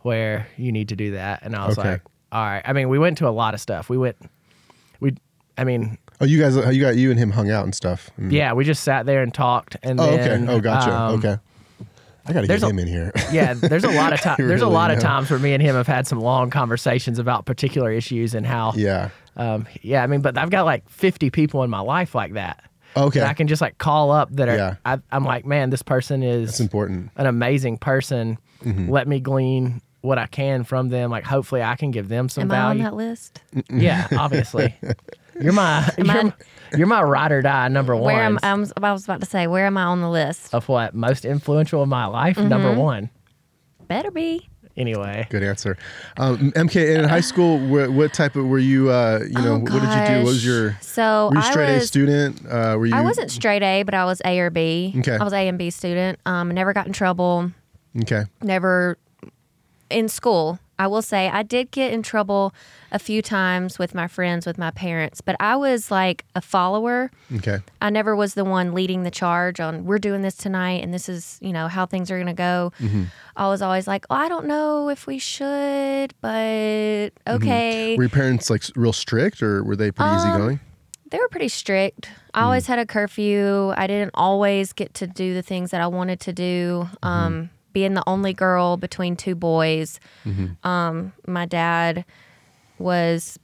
[0.00, 1.90] where you need to do that." And I was Okay.
[1.92, 3.88] like, "All right." I mean, we went to a lot of stuff.
[3.90, 4.16] We went,
[5.00, 5.14] we,
[5.58, 8.10] I mean, oh, you guys, you got you and him hung out and stuff.
[8.18, 8.32] Mm.
[8.32, 10.52] yeah, we just sat there and talked, and Oh, then, okay.
[10.52, 10.94] Oh, gotcha.
[10.96, 11.36] um, okay.
[12.24, 13.10] I got to get a- him in here.
[13.32, 14.36] yeah, there's a lot of time.
[14.38, 17.18] There's a Really, lot of times where me and him have had some long conversations
[17.18, 18.72] about particular issues and how.
[18.76, 19.10] yeah.
[19.36, 22.62] Um, yeah, I mean, but I've got like 50 people in my life like that.
[22.96, 23.20] Okay.
[23.20, 24.56] That I can just like call up that are.
[24.56, 24.74] Yeah.
[24.84, 27.10] I, I'm like, man, this person is That's important.
[27.16, 28.36] an amazing person.
[28.62, 28.90] Mm-hmm.
[28.90, 31.10] Let me glean what I can from them.
[31.10, 33.40] Like, hopefully, I can give them some Am I on that list?
[33.70, 34.74] Yeah, obviously.
[35.40, 36.32] you're my you're, I-
[36.76, 38.04] you're my ride or die number one.
[38.14, 40.54] Where am I was, I was about to say, where am I on the list?
[40.54, 42.36] of what most influential in my life?
[42.36, 42.48] Mm-hmm.
[42.48, 43.10] Number one.
[43.88, 44.48] Better be.
[44.74, 45.26] Anyway.
[45.28, 45.76] Good answer.
[46.16, 48.90] Um, MK, in high school, what, what type of were you?
[48.90, 50.16] Uh, you know, Oh, what did you do?
[50.20, 50.78] What was your?
[50.80, 52.40] So Were you I straight A student?
[52.46, 52.94] Uh, were you?
[52.94, 54.94] I wasn't straight A, but I was A or B.
[55.00, 55.18] Okay.
[55.18, 56.18] I was A and B student.
[56.24, 57.52] Um, never got in trouble.
[58.00, 58.22] Okay.
[58.42, 58.96] Never
[59.90, 60.58] in school.
[60.82, 62.52] I will say I did get in trouble
[62.90, 67.10] a few times with my friends, with my parents, but I was like a follower.
[67.36, 67.58] Okay.
[67.80, 71.08] I never was the one leading the charge on we're doing this tonight and this
[71.08, 72.72] is, you know, how things are going to go.
[72.80, 73.04] Mm-hmm.
[73.36, 77.34] I was always like, oh, I don't know if we should, but Mm-hmm.
[77.36, 77.96] okay.
[77.96, 80.60] Were your parents like real strict or were they pretty Um, easygoing?
[81.10, 82.08] They were pretty strict.
[82.34, 82.44] I Mm.
[82.44, 83.72] always had a curfew.
[83.76, 86.88] I didn't always get to do the things that I wanted to do.
[87.02, 87.06] Mm-hmm.
[87.08, 90.66] Um, being the only girl between two boys, Mm-hmm.
[90.66, 92.04] um, my dad
[92.78, 93.38] was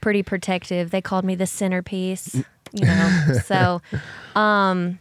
[0.00, 0.90] pretty protective.
[0.90, 2.34] They called me the centerpiece,
[2.72, 3.38] you know.
[3.44, 3.82] so,
[4.38, 4.98] um,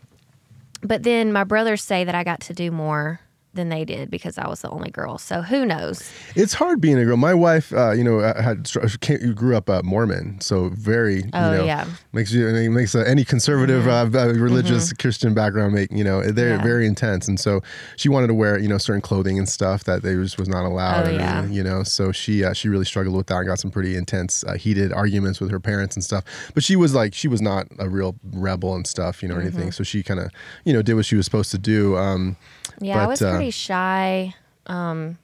[0.81, 3.19] but then my brothers say that I got to do more
[3.55, 5.17] than they did because I was the only girl.
[5.17, 6.11] So who knows?
[6.35, 7.17] It's hard being a girl.
[7.17, 8.69] My wife, uh, you know, uh, had
[9.01, 11.85] came, grew up uh, Mormon, so very, you Oh, know, yeah.
[12.13, 16.03] makes you I mean, makes uh, any conservative uh, uh, religious Christian background make you
[16.03, 16.63] know they're Yeah.
[16.63, 17.61] very intense, and so
[17.95, 20.65] she wanted to wear you know certain clothing and stuff that they just was not
[20.65, 21.05] allowed.
[21.05, 21.45] Oh, and, yeah.
[21.47, 24.43] you know, so she uh, she really struggled with that and got some pretty intense,
[24.43, 26.23] uh, heated arguments with her parents and stuff.
[26.53, 29.37] But she was like she was not a real rebel and stuff, you know, or
[29.39, 29.47] Mm-hmm.
[29.47, 29.71] anything.
[29.71, 30.31] So she kind of
[30.65, 31.95] you know did what she was supposed to do.
[31.97, 32.35] Um,
[32.81, 34.35] Yeah, I But, was uh, pretty shy.
[34.67, 35.17] Um,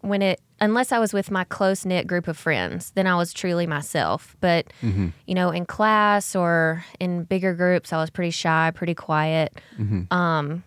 [0.00, 3.32] when it, unless I was with my close knit group of friends, then I was
[3.32, 4.36] truly myself.
[4.40, 5.08] But Mm-hmm.
[5.26, 9.52] you know, in class or in bigger groups, I was pretty shy, pretty quiet.
[9.78, 10.12] Mm-hmm.
[10.12, 10.64] Um,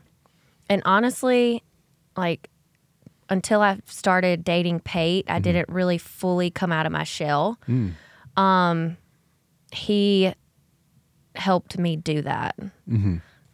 [0.69, 1.63] and honestly,
[2.15, 2.49] like
[3.29, 5.35] until I started dating Pate, Mm-hmm.
[5.35, 7.57] I didn't really fully come out of my shell.
[7.67, 7.93] Mm.
[8.37, 8.97] Um,
[9.71, 10.33] he
[11.35, 12.55] helped me do that.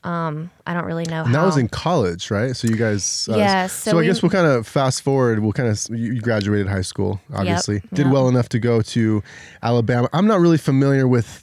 [0.04, 1.24] Um, I don't really know.
[1.24, 1.42] And how.
[1.42, 2.56] that was in college, right?
[2.56, 5.40] So you guys, uh, Yeah, So, so I guess we'll kind of fast forward.
[5.40, 7.82] We'll kind of you you graduated high school, obviously.
[7.94, 8.14] Did yep.
[8.14, 9.22] well enough to go to
[9.62, 10.08] Alabama.
[10.14, 11.42] I'm not really familiar with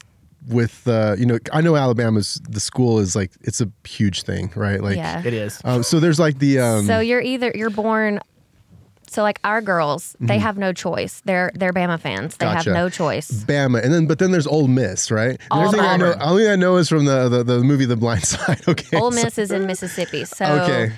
[0.48, 1.38] with uh, you know.
[1.52, 4.82] I know Alabama's the school is like it's a huge thing, right?
[4.82, 5.22] Like, yeah.
[5.24, 5.60] It is.
[5.64, 8.20] um, so there's like the um, so you're either you're born
[9.08, 11.22] so like our girls, they have no choice.
[11.24, 12.36] They're they're Bama fans.
[12.36, 12.54] They Mm-hmm.
[12.56, 12.70] Gotcha.
[12.70, 13.30] have no choice.
[13.44, 15.38] Bama, and then but then there's Ole Miss, right?
[15.38, 17.84] The All thing I know, only thing I know is from the, the the movie
[17.86, 18.62] The Blind Side.
[18.68, 20.24] Okay, Ole so- Miss is in Mississippi.
[20.24, 20.92] So okay.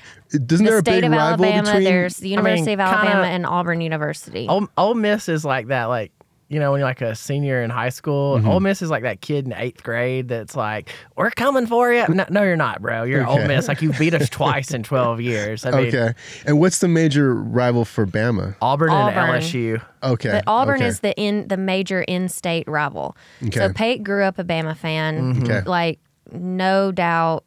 [0.47, 1.85] doesn't there the a big state of Alabama, between?
[1.85, 4.47] there's the University of kinda- Alabama and Auburn University.
[4.49, 6.13] Ole, Ole Miss is like that, like
[6.49, 8.39] you know, when you're like a senior in high school.
[8.39, 8.49] Mm-hmm.
[8.49, 12.07] Ole Miss is like that kid in eighth grade that's like, "We're coming for you."
[12.09, 13.03] No, no you're not, bro.
[13.03, 13.43] You're Okay.
[13.43, 13.69] Ole Miss.
[13.69, 15.67] Like you beat us twice in 12 years.
[15.67, 16.15] I mean, okay,
[16.47, 18.57] and what's the major rival for Bama?
[18.63, 19.83] Auburn, and LSU.
[20.03, 20.87] Okay, But Auburn okay.
[20.87, 23.17] is the in the major in-state rival.
[23.45, 23.59] Okay.
[23.59, 25.43] So Pate grew up a Bama fan.
[25.43, 25.63] Okay.
[25.69, 25.99] Like
[26.33, 27.45] no doubt,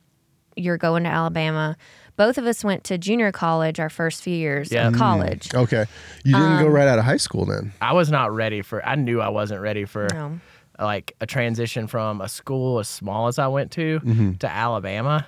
[0.56, 1.76] you're going to Alabama.
[2.22, 4.90] Both of us went to junior college our first few years Yeah.
[4.90, 4.98] of Mm.
[5.00, 5.52] college.
[5.56, 5.86] Okay.
[6.24, 7.74] You didn't Um, go right out of high school then.
[7.82, 8.86] I was not ready for.
[8.86, 10.40] I knew I wasn't ready for No.
[10.80, 14.34] like a transition from a school as small as I went to Mm-hmm.
[14.34, 15.26] to Alabama.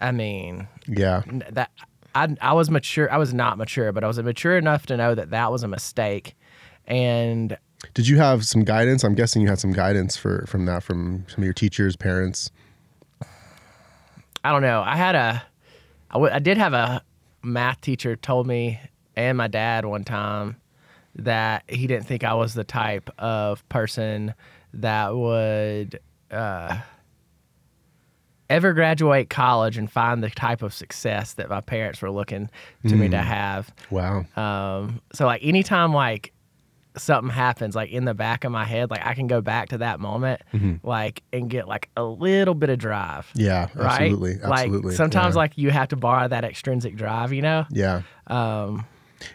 [0.00, 1.20] I mean, Yeah.
[1.50, 1.70] that
[2.14, 3.12] I I was mature.
[3.12, 5.68] I was not mature, but I was mature enough to know that that was a
[5.68, 6.34] mistake.
[6.86, 7.58] And
[7.92, 9.04] Did you have some guidance?
[9.04, 12.50] I'm guessing you had some guidance for from that from some of your teachers, parents.
[14.42, 14.80] I don't know.
[14.80, 15.42] I had a,
[16.10, 17.02] I, w- I did have a
[17.42, 18.80] math teacher told me
[19.14, 20.56] and my dad one time
[21.16, 24.34] that he didn't think I was the type of person
[24.74, 25.98] that would
[26.30, 26.78] uh,
[28.50, 32.50] ever graduate college and find the type of success that my parents were looking
[32.88, 33.72] to me to have.
[33.90, 34.24] Wow.
[34.36, 36.32] Um, so like anytime like
[36.96, 39.78] something happens like in the back of my head, like I can go back to
[39.78, 40.40] that moment,
[40.82, 43.30] like and get like a little bit of drive.
[43.34, 44.02] Yeah, Right?
[44.02, 44.38] absolutely.
[44.42, 44.88] Absolutely.
[44.90, 45.38] Like sometimes yeah.
[45.38, 47.66] like you have to borrow that extrinsic drive, you know?
[47.70, 48.02] Yeah.
[48.26, 48.84] Um,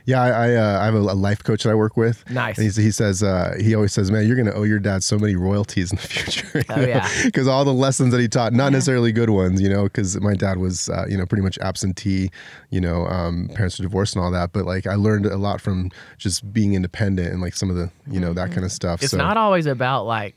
[0.06, 2.30] Yeah, I I, uh, I have a, a life coach that I work with.
[2.30, 2.58] Nice.
[2.58, 5.04] And he's, he says uh, he always says, "Man, you're going to owe your dad
[5.04, 7.10] so many royalties in the future." Oh, yeah.
[7.26, 9.84] because all the lessons that he taught, not necessarily good ones, you know.
[9.84, 12.30] Because my dad was, uh, you know, pretty much absentee.
[12.70, 14.52] You know, um, parents were divorced and all that.
[14.54, 17.92] But like, I learned a lot from just being independent and like some of the,
[18.08, 19.00] you know, that kind of stuff.
[19.00, 19.06] Mm-hmm.
[19.06, 20.36] it's so, not always about like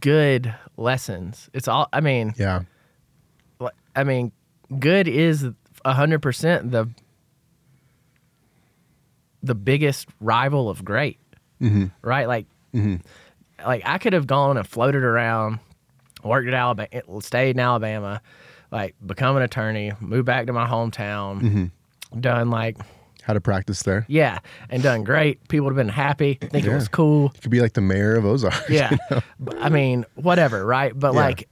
[0.00, 1.50] good lessons.
[1.52, 2.62] It's all I mean, yeah,
[3.94, 4.32] I mean,
[4.78, 5.46] good is
[5.84, 6.88] hundred percent the
[9.42, 11.18] the biggest rival of great,
[11.60, 11.86] Mm-hmm.
[12.02, 12.26] right?
[12.28, 12.46] Like,
[13.64, 15.58] like I could have gone and floated around,
[16.24, 16.88] worked at Alabama,
[17.20, 18.20] stayed in Alabama,
[18.70, 22.20] like become an attorney, moved back to my hometown, Mm-hmm.
[22.20, 22.76] done like
[23.22, 24.04] how to practice there.
[24.08, 24.38] yeah,
[24.70, 25.46] and done great.
[25.48, 27.30] People would have been happy, think it was cool.
[27.34, 28.54] You could be like the mayor of Ozark.
[28.70, 28.96] Yeah,
[29.38, 30.98] But, I mean, whatever, right?
[30.98, 31.20] But Yeah.
[31.20, 31.48] like,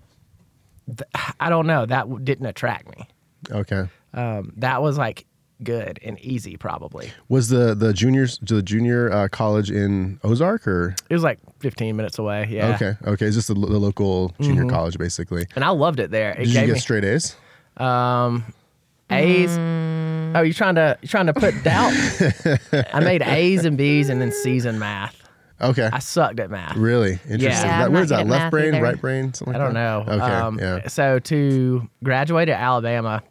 [0.86, 1.10] th-
[1.40, 1.84] I don't know.
[1.86, 3.06] That w- didn't attract me.
[3.50, 3.88] Okay.
[4.14, 5.26] Um, that was like
[5.62, 7.10] good and easy, probably.
[7.28, 10.94] Was the the juniors the junior uh, college in Ozark or?
[11.10, 12.46] It was like 15 minutes away.
[12.50, 12.74] Yeah.
[12.74, 12.94] Okay.
[13.06, 13.26] Okay.
[13.26, 15.46] It's just the, the local junior college, basically.
[15.56, 16.30] And I loved it there.
[16.32, 17.36] It Did you get me straight A's?
[17.76, 18.44] um,
[19.10, 19.56] A's.
[20.36, 21.92] Oh, you're trying to you're trying to put doubt?
[22.94, 25.16] I made A's and B's and then C's in math.
[25.60, 25.88] Okay.
[25.92, 26.76] I sucked at math.
[26.76, 27.42] Really interesting.
[27.42, 28.26] Yeah, That- I'm what not is that?
[28.28, 28.82] Left brain, either.
[28.84, 30.04] right brain, something like I don't know.
[30.06, 30.20] Okay.
[30.34, 30.86] Um, yeah.
[30.88, 33.22] So to graduate at Alabama,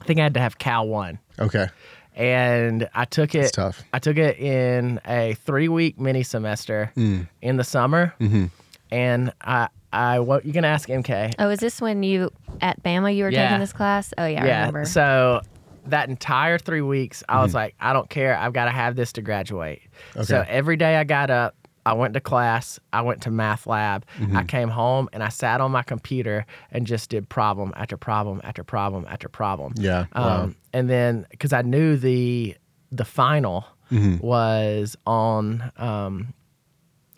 [0.00, 1.66] I think I had to have Cal one, Okay.
[2.14, 3.38] and I took it.
[3.44, 3.82] It's tough.
[3.92, 7.28] I took it in a three week mini semester Mm.
[7.42, 8.46] in the summer, Mm-hmm.
[8.90, 11.32] and I I what you can ask MK.
[11.38, 12.30] Oh, is this when you
[12.60, 13.46] at Bama you were Yeah.
[13.48, 14.12] taking this class?
[14.18, 14.84] Oh yeah, I remember.
[14.84, 15.40] So
[15.86, 17.42] that entire three weeks, I Mm-hmm.
[17.44, 18.36] was like, I don't care.
[18.36, 19.80] I've got to have this to graduate.
[20.14, 20.24] Okay.
[20.24, 21.54] So every day I got up,
[21.88, 24.36] I went to class, I went to math lab, Mm-hmm.
[24.36, 28.40] I came home and I sat on my computer and just did problem after problem
[28.44, 29.72] after problem after problem.
[29.76, 30.44] Yeah, wow.
[30.44, 32.56] Um, and then because I knew the
[32.92, 34.18] the final Mm-hmm.
[34.18, 36.34] was on um,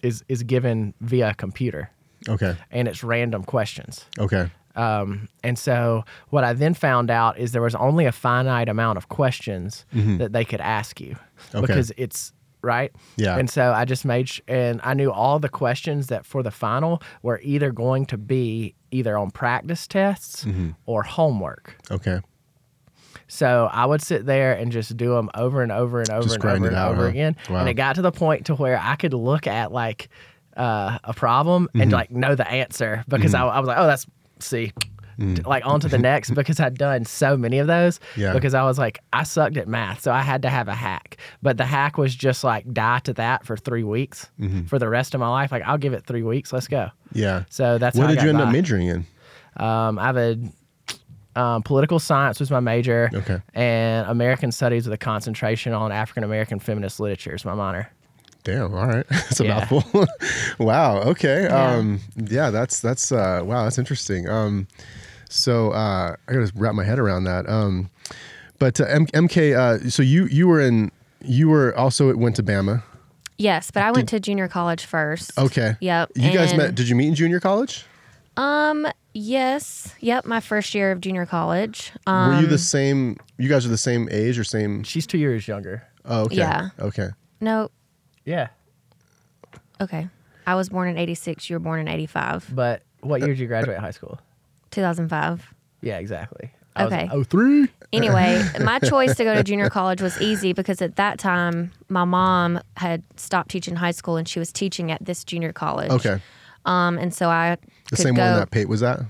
[0.04, 1.90] is is given via computer
[2.28, 2.54] Okay.
[2.70, 4.04] and it's random questions.
[4.18, 4.48] Okay.
[4.76, 8.98] Um, and so what I then found out is there was only a finite amount
[8.98, 11.56] of questions that they could ask you Mm-hmm.
[11.58, 11.66] Okay.
[11.66, 12.92] because it's right.
[13.16, 13.36] Yeah.
[13.38, 16.50] And so I just made sh- and I knew all the questions that for the
[16.50, 20.70] final were either going to be either on practice tests Mm-hmm.
[20.86, 21.76] or homework.
[21.90, 22.20] Okay.
[23.28, 26.36] So I would sit there and just do them over and over and over Just
[26.36, 27.08] and over and out, over huh?
[27.08, 27.36] again.
[27.48, 27.58] Wow.
[27.60, 30.08] And it got to the point to where I could look at like
[30.56, 31.80] uh, a problem Mm-hmm.
[31.82, 34.06] and like know the answer because I, I was like, oh, that's
[35.20, 35.42] C.
[35.42, 37.98] Like on to the next because I'd done so many of those.
[37.98, 38.16] Mm.
[38.16, 38.32] Yeah.
[38.32, 41.16] Because I was like, I sucked at math, so I had to have a hack.
[41.42, 44.64] But the hack was just like die to that for three weeks Mm-hmm.
[44.66, 45.52] for the rest of my life.
[45.52, 46.52] Like I'll give it three weeks.
[46.52, 46.88] Let's go.
[47.12, 47.44] Yeah.
[47.50, 48.52] So that's what how I did you end up by.
[48.52, 49.06] majoring in?
[49.56, 50.38] Um, I have a
[51.36, 53.08] um, political science was my major.
[53.14, 53.40] Okay.
[53.54, 57.90] And American studies with a concentration on African American feminist literature is my minor.
[58.42, 58.74] Damn.
[58.74, 59.06] All right.
[59.10, 59.66] That's a Yeah.
[59.70, 60.06] mouthful.
[60.58, 61.02] wow.
[61.02, 61.42] Okay.
[61.44, 61.72] Yeah.
[61.74, 62.50] Um, yeah.
[62.50, 63.64] That's that's uh, wow.
[63.64, 64.28] That's interesting.
[64.28, 64.66] Um,
[65.30, 67.48] so uh, I gotta wrap my head around that.
[67.48, 67.88] Um,
[68.58, 69.56] but uh, M- MK.
[69.56, 70.90] Uh, so you you were in
[71.22, 72.82] you were also at went to Bama.
[73.38, 75.36] yes, but I went to junior college first.
[75.38, 75.76] Okay.
[75.80, 76.12] Yep.
[76.16, 76.74] You guys met?
[76.74, 77.84] Did you meet in junior college?
[78.36, 78.86] Um.
[79.12, 79.92] Yes.
[80.00, 80.24] Yep.
[80.24, 81.92] My first year of junior college.
[82.06, 82.34] Um.
[82.36, 83.16] were you the same?
[83.38, 84.82] You guys are the same age or same?
[84.82, 85.82] She's two years younger.
[86.04, 86.36] Oh, okay.
[86.36, 86.68] Yeah.
[86.78, 87.08] Okay.
[87.40, 87.70] No.
[88.24, 88.48] Yeah.
[89.80, 90.08] Okay.
[90.46, 91.48] I was born in '86.
[91.50, 92.50] You were born in '85.
[92.54, 94.18] But what year did you graduate high school?
[94.70, 95.54] 2005.
[95.82, 96.50] Yeah, exactly.
[96.76, 97.08] I Okay.
[97.12, 97.68] oh three.
[97.92, 102.04] Anyway, my choice to go to junior college was easy because at that time my
[102.04, 105.90] mom had stopped teaching high school and she was teaching at this junior college.
[105.90, 106.20] Okay.
[106.66, 107.56] Um, and so I
[107.90, 108.22] The same go.
[108.24, 109.00] one that Pate was at.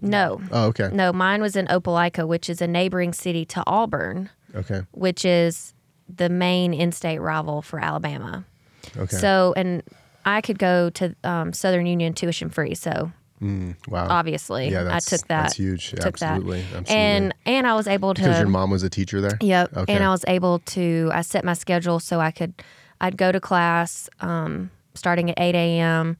[0.00, 0.90] no, Oh, okay.
[0.92, 4.80] no, mine was in Opelika, which is a neighboring city to Auburn, Okay.
[4.90, 5.72] which is
[6.12, 8.44] the main in-state rival for Alabama.
[8.96, 9.16] Okay.
[9.18, 9.84] So, and
[10.24, 12.74] I could go to um, Southern Union tuition free.
[12.74, 14.06] So wow.
[14.08, 15.42] obviously, Yeah, I took that.
[15.42, 15.90] that's huge.
[15.90, 16.66] Took Absolutely, that.
[16.78, 16.94] absolutely.
[16.96, 19.38] And and I was able to because your mom was a teacher there.
[19.40, 19.76] Yep.
[19.76, 19.94] Okay.
[19.94, 22.54] And I was able to, I set my schedule so I could,
[23.00, 26.16] I'd go to class um, starting at 8 a.m.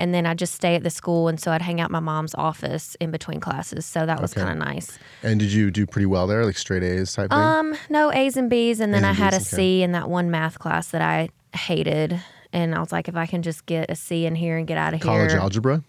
[0.00, 1.28] and then I'd just stay at the school.
[1.28, 3.86] And so I'd hang out my mom's office in between classes.
[3.86, 4.40] So that was Okay.
[4.44, 4.98] kind of nice.
[5.22, 7.38] And did you do pretty well there, like straight A's type thing?
[7.38, 8.80] Um, no A's and B's.
[8.80, 11.28] And then A's I had a B's, C in that one math class that I
[11.56, 12.20] hated.
[12.52, 14.78] And I was like, if I can just get a C in here and get
[14.78, 15.82] out of College here, College algebra.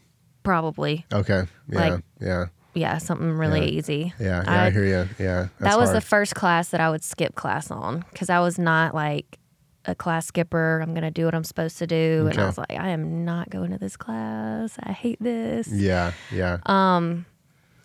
[0.44, 1.06] Probably.
[1.14, 1.44] Okay.
[1.70, 1.80] Yeah.
[1.80, 2.46] Like, yeah.
[2.76, 3.80] Yeah, something really Yeah.
[3.80, 4.14] easy.
[4.20, 4.44] Yeah.
[4.44, 4.52] Yeah.
[4.64, 5.10] I, I- hear you.
[5.20, 5.48] Yeah.
[5.60, 8.94] that was the first class that I would skip class on because I was not
[8.94, 9.38] like
[9.86, 10.80] a class skipper.
[10.82, 13.50] I'm gonna do what I'm supposed to do, and I was like, I am not
[13.50, 14.78] going to this class.
[14.84, 15.68] I hate this.
[15.70, 16.12] Yeah.
[16.32, 16.58] Yeah.
[16.68, 17.26] Um,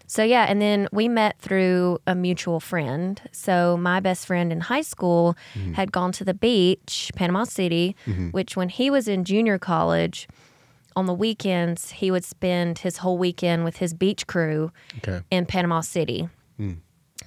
[0.07, 3.21] So yeah, and then we met through a mutual friend.
[3.33, 5.73] So my best friend in high school Mm-hmm.
[5.73, 7.97] had gone to the beach, Panama City,
[8.33, 10.29] which when he was in junior college,
[10.97, 15.23] on the weekends he would spend his whole weekend with his beach crew okay.
[15.31, 16.29] in Panama City.
[16.57, 16.75] Hmm.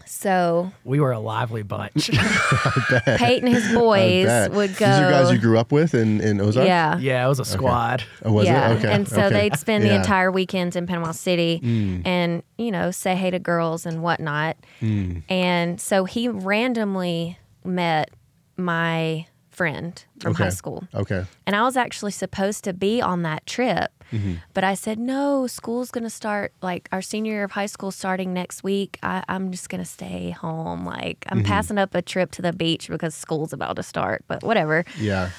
[0.05, 2.09] So We were a lively bunch.
[3.05, 4.85] Peyton and his boys would go.
[4.85, 6.65] These are guys you grew up with in, in Ozark?
[6.67, 6.97] yeah.
[6.97, 8.03] yeah, it was a squad.
[8.23, 8.71] Oh, was yeah.
[8.71, 8.77] it?
[8.77, 8.91] Okay.
[8.91, 9.33] And so okay.
[9.49, 9.95] they'd spend the Yeah.
[9.95, 9.99] Mm.
[10.01, 11.59] entire weekends in Panama City
[12.05, 14.55] and, you know, say hey to girls and whatnot.
[14.81, 15.23] Mm.
[15.29, 18.11] And so he randomly met
[18.55, 20.87] my friend from high school.
[20.93, 21.25] Okay.
[21.47, 23.89] And I was actually supposed to be on that trip.
[24.11, 24.35] Mm-hmm.
[24.53, 27.91] But I said, no, school's going to start, like our senior year of high school
[27.91, 28.99] starting next week.
[29.03, 30.85] I, I'm just going to stay home.
[30.85, 31.47] Like, I'm Mm-hmm.
[31.47, 34.85] passing up a trip to the beach because school's about to start, but whatever.
[34.99, 35.29] Yeah.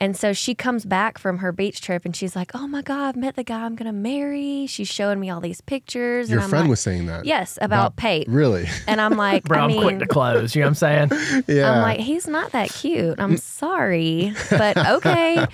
[0.00, 3.08] And so she comes back from her beach trip and she's like, "Oh my god,
[3.08, 6.28] I've met the guy I'm gonna marry." She's showing me all these pictures.
[6.28, 7.24] Your and I'm friend like, was saying that.
[7.24, 8.28] Yes, about, Pate.
[8.28, 8.66] Really?
[8.86, 10.54] And I'm like, Bro, I I'm mean, quick to close.
[10.54, 11.44] You know what I'm saying?
[11.48, 11.70] yeah.
[11.70, 13.18] I'm like, he's not that cute.
[13.18, 15.46] I'm sorry, but okay.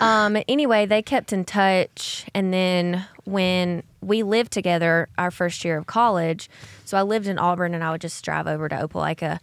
[0.00, 5.78] Um, anyway, they kept in touch, and then when we lived together our first year
[5.78, 6.50] of college,
[6.84, 9.38] so I lived in Auburn, and I would just drive over to Opelika.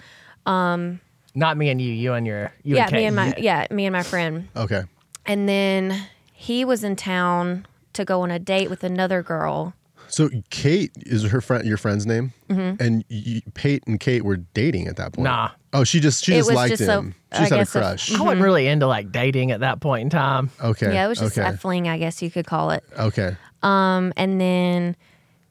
[1.34, 1.92] Not me and you.
[1.94, 2.98] You and your you yeah, and Kate.
[2.98, 4.84] me and my yeah, me and my friend, okay.
[5.26, 9.74] and then he was in town to go on a date with another girl.
[10.08, 12.84] So Kate is her friend, your friend's name, Mm-hmm.
[12.84, 15.24] and you, Pate and Kate were dating at that point.
[15.24, 15.52] Nah.
[15.72, 17.16] Oh, she just she It just was liked just him.
[17.32, 18.14] I she just had a guess a- crush.
[18.20, 20.50] I wasn't really into like dating at that point in time.
[20.62, 20.94] okay.
[20.94, 21.48] Yeah, it was just okay.
[21.48, 22.84] a fling, I guess you could call it.
[23.00, 23.38] okay.
[23.64, 24.98] Um, and then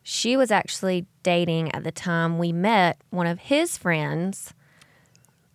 [0.02, 4.52] she was actually dating at the time we met one of his friends.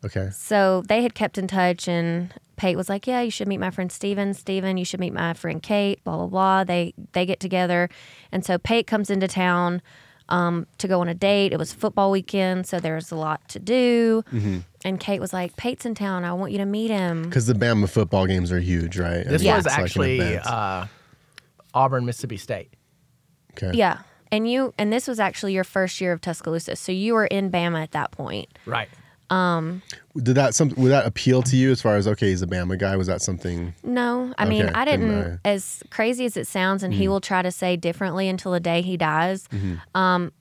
[0.03, 0.29] Okay.
[0.31, 3.71] So they had kept in touch, and Pate was like, "Yeah, you should meet my
[3.71, 4.34] friend Steven.
[4.34, 6.63] Steven, you should meet my friend Kate." Blah blah blah.
[6.63, 7.89] They they get together,
[8.31, 9.81] and so Pate comes into town
[10.29, 11.53] um, to go on a date.
[11.53, 14.23] It was football weekend, so there was a lot to do.
[14.31, 14.60] Mm-hmm.
[14.84, 16.23] And Kate was like, "Pate's in town.
[16.23, 19.25] I want you to meet him." Because the Bama football games are huge, right?
[19.25, 20.86] This I mean, was it's like actually uh,
[21.73, 22.73] Auburn, Mississippi State.
[23.51, 23.71] okay.
[23.75, 23.99] Yeah,
[24.31, 27.51] and you and this was actually your first year of Tuscaloosa, so you were in
[27.51, 28.49] Bama at that point.
[28.65, 28.89] Right.
[29.29, 32.77] Did that some would that appeal to you as far as okay, he's a Bama
[32.79, 32.95] guy?
[32.95, 33.73] Was that something?
[33.83, 35.17] No, I mean, Okay, I didn't didn't.
[35.17, 35.41] matter.
[35.45, 38.81] As crazy as it sounds, and he will try to say differently until the day
[38.81, 39.47] he dies.
[39.93, 40.31] Um,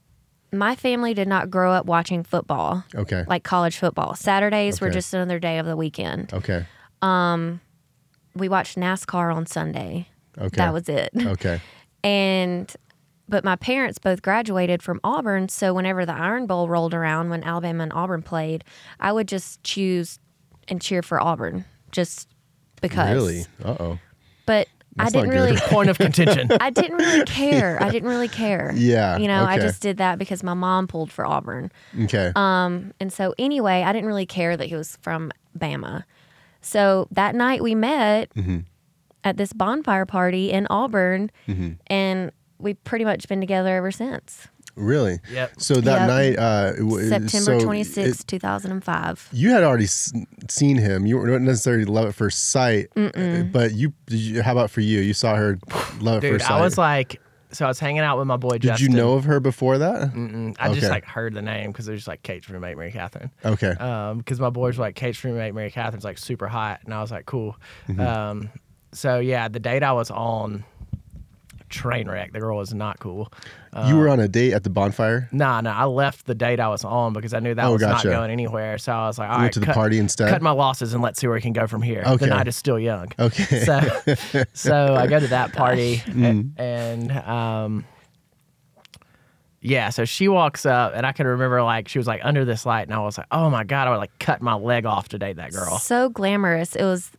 [0.52, 3.24] my family did not grow up watching football, Okay.
[3.26, 4.14] like college football.
[4.14, 6.32] Saturdays were just another day of the weekend.
[6.32, 6.66] okay.
[7.02, 7.60] Um,
[8.36, 10.08] we watched NASCAR on Sunday.
[10.38, 10.56] Okay.
[10.56, 11.10] That was it.
[11.16, 11.60] Okay.
[12.04, 12.70] And
[13.28, 17.42] but my parents both graduated from Auburn, so whenever the Iron Bowl rolled around when
[17.44, 18.64] Alabama and Auburn played,
[19.00, 20.18] I would just choose
[20.68, 22.28] and cheer for Auburn just
[22.80, 23.12] because.
[23.12, 23.46] Really?
[23.64, 23.98] Uh oh.
[24.46, 25.56] But That's I didn't really.
[25.68, 26.48] Point of contention.
[26.60, 27.82] I didn't really care.
[27.82, 28.72] I didn't really care.
[28.76, 31.72] Yeah, You know, I just did that because my mom pulled for Auburn.
[32.02, 32.30] Okay.
[32.36, 36.04] Um, and so anyway, I didn't really care that he was from Bama.
[36.60, 38.58] So that night we met Mm-hmm.
[39.24, 41.70] at this bonfire party in Auburn, Mm-hmm.
[41.86, 42.30] and
[42.64, 44.48] we've pretty much been together ever since.
[44.76, 45.20] really?
[45.30, 45.52] Yep.
[45.58, 46.08] So that Yep.
[46.08, 49.28] night, uh, w- September so twenty sixth, it- 2005.
[49.32, 50.12] you had already s-
[50.48, 51.06] seen him.
[51.06, 54.42] You weren't necessarily love at first sight, uh, but you, did you.
[54.42, 54.98] How about for you?
[55.00, 55.58] You saw her
[56.00, 56.58] love at Dude, first sight.
[56.58, 57.20] I was like,
[57.52, 58.90] so I was hanging out with my boy did Justin.
[58.90, 60.12] you know of her before that?
[60.12, 63.30] Mm, I just like heard the name because there's like Kate's roommate, Mary Catherine.
[63.44, 63.70] Okay.
[63.78, 67.00] Um, because my boys were like Kate's roommate, Mary Catherine's like super hot, and I
[67.00, 67.54] was like, cool.
[67.88, 68.00] Mm-hmm.
[68.00, 68.50] Um,
[68.92, 70.64] so yeah, the date I was on,
[71.74, 72.32] train wreck.
[72.32, 73.32] The girl was not cool.
[73.86, 75.28] you were on a date at the bonfire.
[75.32, 75.72] Nah, nah.
[75.74, 78.08] I left the date I was on because I knew that Oh, was gotcha.
[78.08, 78.78] not going anywhere.
[78.78, 80.28] So I was like, all You right, went to the cut, party instead?
[80.30, 82.02] Cut my losses and let's see where we can go from here.
[82.06, 82.16] Okay.
[82.24, 83.08] The night is still young.
[83.18, 83.44] Okay.
[83.64, 86.58] So, so I go to that party Mm.
[86.58, 87.84] and, um,
[89.60, 92.66] yeah, so she walks up and I can remember like she was like under this
[92.66, 95.08] light and I was like, oh my god, I would like cut my leg off
[95.08, 95.78] to date that girl.
[95.78, 96.76] So glamorous.
[96.76, 97.10] It was s-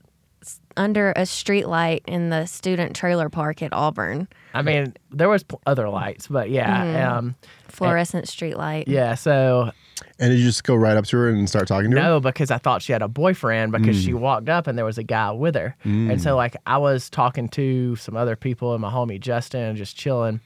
[0.77, 5.43] under a street light in the student trailer park at Auburn, I mean, there was
[5.43, 7.17] pl- other lights, but yeah, Mm-hmm.
[7.17, 7.35] um,
[7.67, 8.87] fluorescent street light.
[8.87, 9.15] yeah.
[9.15, 9.71] So
[10.19, 12.03] And did you just go right up to her and start talking to her?
[12.03, 14.05] No, because I thought she had a boyfriend because Mm.
[14.05, 15.75] she walked up and there was a guy with her.
[15.83, 19.97] And so like I was talking to some other people and my homie Justin just
[19.97, 20.39] chilling,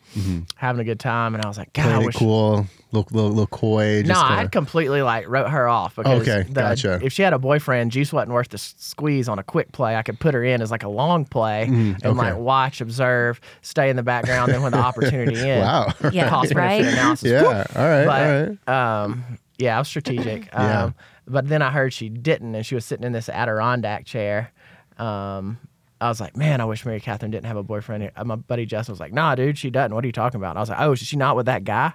[0.56, 3.08] having a good time and I was like, God, I Playing it wish cool, little,
[3.12, 4.02] little, little coy.
[4.04, 7.00] No, Just I kinda- had completely like wrote her off because Okay, the- gotcha.
[7.04, 9.96] if she had a boyfriend, juice wasn't worth the squeeze on a quick play.
[9.96, 12.18] I could put her in as like a long play and Mm-hmm, okay.
[12.18, 14.52] like watch, observe, stay in the background.
[14.52, 15.94] then when the opportunity ends, Wow.
[16.12, 16.84] Yeah, cost right?
[16.84, 17.30] analysis.
[17.32, 17.44] yeah.
[17.44, 17.76] All right.
[17.76, 18.58] all right.
[18.66, 19.24] But um,
[19.58, 20.46] yeah, I was strategic.
[20.48, 20.84] Yeah.
[20.86, 20.96] Um,
[21.28, 24.52] but then I heard she didn't, and she was sitting in this Adirondack chair.
[24.98, 25.60] Um,
[26.02, 28.10] I was like, man, I wish Mary Catherine didn't have a boyfriend.
[28.16, 29.94] Uh, My buddy Justin was like, nah, dude, she doesn't.
[29.94, 30.52] What are you talking about?
[30.52, 31.94] And I was like, oh, is she not with that guy?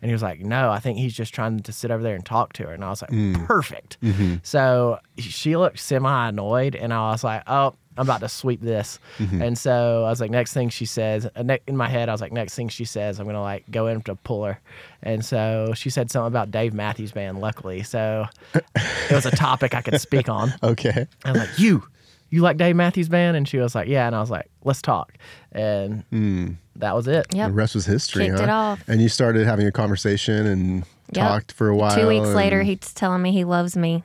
[0.00, 2.24] And he was like, no, I think he's just trying to sit over there and
[2.24, 2.72] talk to her.
[2.72, 3.46] And I was like, Mm.
[3.46, 4.00] perfect.
[4.00, 4.36] Mm-hmm.
[4.42, 9.00] So she looked semi annoyed, and I was like, oh, I'm about to sweep this.
[9.18, 9.42] Mm-hmm.
[9.42, 12.20] And so I was like, next thing she says, uh, in my head, I was
[12.20, 14.60] like, next thing she says, I'm going to like go in to pull her.
[15.02, 17.82] And so she said something about Dave Matthews Band, luckily.
[17.82, 20.54] So it was a topic I could speak on.
[20.62, 21.08] Okay.
[21.24, 21.82] I was like, you,
[22.30, 23.36] you like Dave Matthews Band?
[23.36, 24.06] And she was like, yeah.
[24.06, 25.14] And I was like, let's talk.
[25.52, 26.04] And
[26.76, 27.26] that was it.
[27.34, 27.48] Yep.
[27.48, 28.44] The rest was history, Kicked huh?
[28.44, 28.84] it off.
[28.88, 31.26] And you started having a conversation and Yep.
[31.26, 31.96] talked for a while.
[31.96, 34.02] Two weeks later, he's telling me he loves me.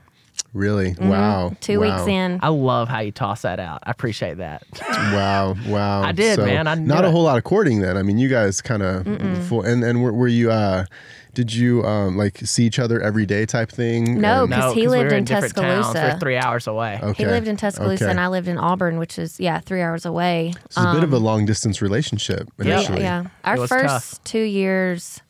[0.53, 0.95] Really?
[0.99, 1.47] Wow.
[1.47, 1.55] Mm-hmm.
[1.59, 1.97] Two wow.
[1.97, 2.39] weeks in.
[2.41, 3.83] I love how you toss that out.
[3.83, 4.63] I appreciate that.
[5.13, 6.01] Wow, wow.
[6.01, 6.65] I did, man.
[6.65, 7.11] I knew not a it.
[7.11, 7.97] whole lot of courting then.
[7.97, 9.05] I mean, you guys kind of.
[9.05, 10.49] And and were, were you?
[10.49, 10.85] uh
[11.33, 14.21] Did you um like see each other every day type thing?
[14.21, 15.85] No, Because no, he 'cause we lived were in different towns.
[15.87, 16.13] Tuscaloosa.
[16.13, 16.99] We're three hours away.
[17.01, 17.23] Okay.
[17.23, 18.11] He lived in Tuscaloosa Okay.
[18.11, 20.53] and I lived in Auburn, which is yeah, three hours away.
[20.69, 23.01] So it's a bit of a Um, long distance relationship initially.
[23.01, 23.25] yeah.
[23.43, 24.23] Our first tough.
[24.23, 25.21] two years,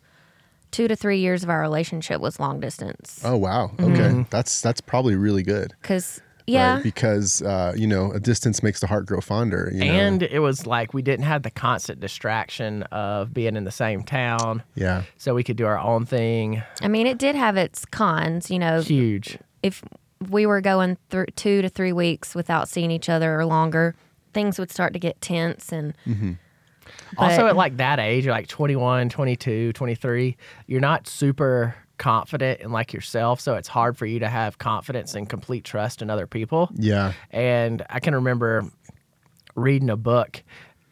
[0.72, 3.22] two to three years of our relationship was long distance.
[3.24, 3.72] Oh wow.
[3.80, 4.26] Okay.
[4.30, 5.74] That's that's probably really good.
[5.82, 6.84] Because yeah, Right?
[6.84, 9.70] Because uh, you know, a distance makes the heart grow fonder.
[9.74, 9.92] You know?
[9.92, 14.04] And it was like we didn't have the constant distraction of being in the same
[14.04, 14.64] town.
[14.76, 15.04] yeah.
[15.18, 16.62] So we could do our own thing.
[16.82, 18.52] I mean, it did have its cons.
[18.52, 19.38] You know, Huge.
[19.62, 19.84] if
[20.30, 23.96] we were going through two to three weeks without seeing each other or longer,
[24.34, 25.94] things would start to get tense and.
[27.18, 30.38] also but- at like that age, you're like 21, 22, 23,
[30.68, 33.40] you're not super confident in like yourself.
[33.40, 36.70] So it's hard for you to have confidence and complete trust in other people.
[36.76, 37.14] Yeah.
[37.32, 38.66] And I can remember
[39.56, 40.44] reading a book.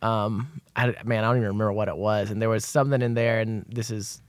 [0.01, 2.31] Um, I, man, I don't even remember what it was.
[2.31, 4.21] And there was something in there, and this is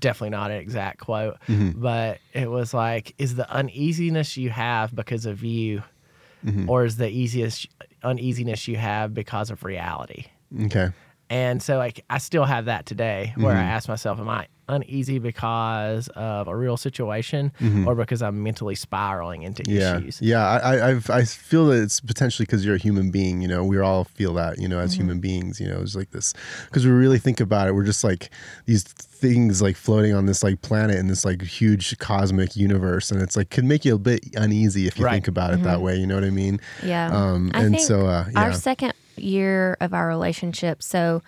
[0.00, 5.26] definitely not an exact quote, but it was like, is the uneasiness you have because
[5.26, 5.82] of you,
[6.66, 7.68] or is the easiest
[8.02, 10.24] uneasiness you have because of reality?
[10.64, 10.88] Okay.
[11.28, 13.62] And so, like, I still have that today where Mm-hmm.
[13.62, 17.52] I ask myself, am I uneasy because of a real situation
[17.86, 19.72] or because I'm mentally spiraling into Mm-hmm.
[19.78, 20.22] Yeah, issues?
[20.22, 20.46] yeah.
[20.46, 23.42] I, I, I've, I feel that it's potentially because you're a human being.
[23.42, 24.58] You know, we all feel that.
[24.58, 25.00] You know, as Mm-hmm.
[25.02, 25.60] human beings.
[25.60, 26.34] You know, it's like this
[26.66, 27.72] because we really think about it.
[27.74, 28.30] We're just like
[28.66, 33.20] these things like floating on this like planet in this like huge cosmic universe, and
[33.20, 35.12] it's like could make you a bit uneasy if you Right.
[35.14, 35.96] think about it that way.
[35.96, 36.58] You know what I mean?
[36.82, 37.10] Yeah.
[37.12, 38.40] Um, I and think so, uh, yeah.
[38.40, 41.22] our second year of our relationship, so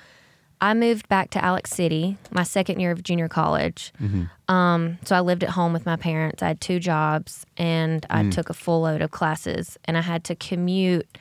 [0.63, 3.93] I moved back to Alex City, my second year of junior college.
[4.01, 4.55] Mm-hmm.
[4.55, 6.41] Um, so I lived at home with my parents.
[6.43, 8.33] I had two jobs and I Mm.
[8.33, 11.19] took a full load of classes and I had to commute.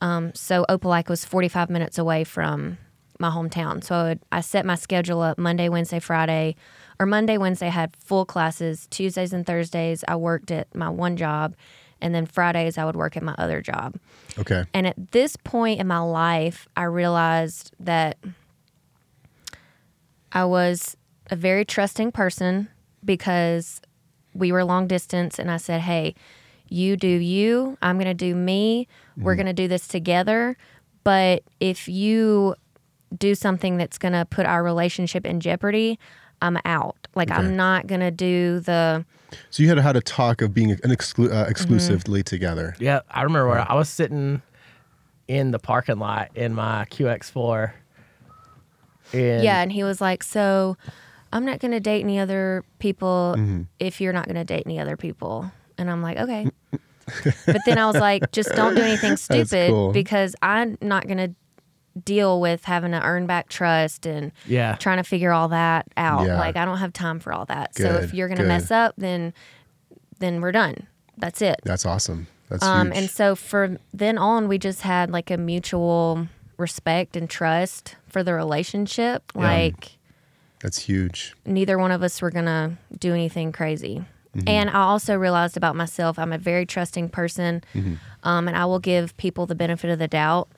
[0.00, 2.78] Um, so Opelika was 45 minutes away from
[3.20, 3.84] my hometown.
[3.84, 6.56] So I, would, I set my schedule up Monday, Wednesday, Friday,
[6.98, 8.86] or Monday, Wednesday I had full classes.
[8.90, 11.54] Tuesdays and Thursdays I worked at my one job,
[12.00, 13.96] and then Fridays I would work at my other job.
[14.38, 14.64] okay.
[14.74, 18.16] And at this point in my life, I realized that
[20.32, 20.96] I was
[21.30, 22.68] a very trusting person
[23.04, 23.80] because
[24.34, 25.38] we were long distance.
[25.38, 26.14] And I said, hey,
[26.68, 28.86] you do you, I'm going to do me.
[29.16, 30.56] We're going to do this together.
[31.02, 32.54] But if you
[33.16, 35.98] do something that's going to put our relationship in jeopardy,
[36.42, 36.96] I'm out.
[37.16, 37.38] Like, Okay.
[37.40, 39.04] I'm not going to do the.
[39.50, 41.36] So you had had a talk of being an exclu- Mm-hmm.
[41.36, 42.74] uh, exclusively together.
[42.78, 44.40] Yeah, I remember where I was sitting
[45.28, 47.72] in the parking lot in my QX4.
[49.12, 50.76] And Yeah, and he was like, "So,
[51.32, 53.62] I'm not going to date any other people Mm-hmm.
[53.78, 56.48] if you're not going to date any other people." And I'm like, "Okay."
[57.46, 59.92] but then I was like, "Just don't do anything stupid cool.
[59.92, 61.34] because I'm not going to
[62.04, 64.76] deal with having to earn back trust and Yeah.
[64.76, 66.26] trying to figure all that out.
[66.26, 66.38] Yeah.
[66.38, 67.74] Like I don't have time for all that.
[67.76, 69.32] so if you're going to mess up, then
[70.20, 70.86] then we're done.
[71.18, 72.26] That's it." That's awesome.
[72.48, 72.96] That's Um, huge.
[72.98, 76.26] and so for then on, we just had like a mutual
[76.60, 79.32] respect and trust for the relationship.
[79.34, 79.98] Like
[80.62, 81.34] That's huge.
[81.44, 84.04] neither one of us were gonna do anything crazy.
[84.46, 87.64] And I also realized about myself, I'm a very trusting person,
[88.22, 90.48] um, and I will give people the benefit of the doubt.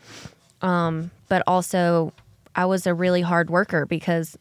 [0.60, 2.12] Um, but also,
[2.54, 4.36] I was a really hard worker because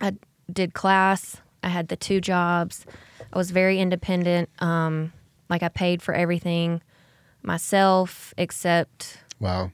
[0.00, 0.12] I
[0.52, 2.86] did class, I had the two jobs,
[3.32, 4.48] I was very independent.
[4.60, 5.12] Um,
[5.50, 6.80] like I paid for everything
[7.42, 9.72] myself, except Wow.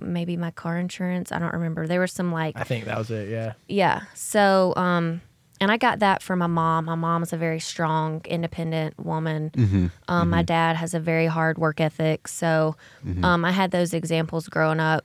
[0.00, 1.32] My maybe my car insurance.
[1.32, 1.86] I don't remember.
[1.86, 3.28] There was some like I think that was it.
[3.28, 3.54] Yeah.
[3.68, 4.02] yeah.
[4.14, 5.22] So, um,
[5.60, 6.84] and I got that from my mom.
[6.84, 9.90] My mom's a very strong, independent woman.
[10.06, 12.28] Um, My dad has a very hard work ethic.
[12.28, 12.76] So,
[13.22, 15.04] um, I had those examples growing up.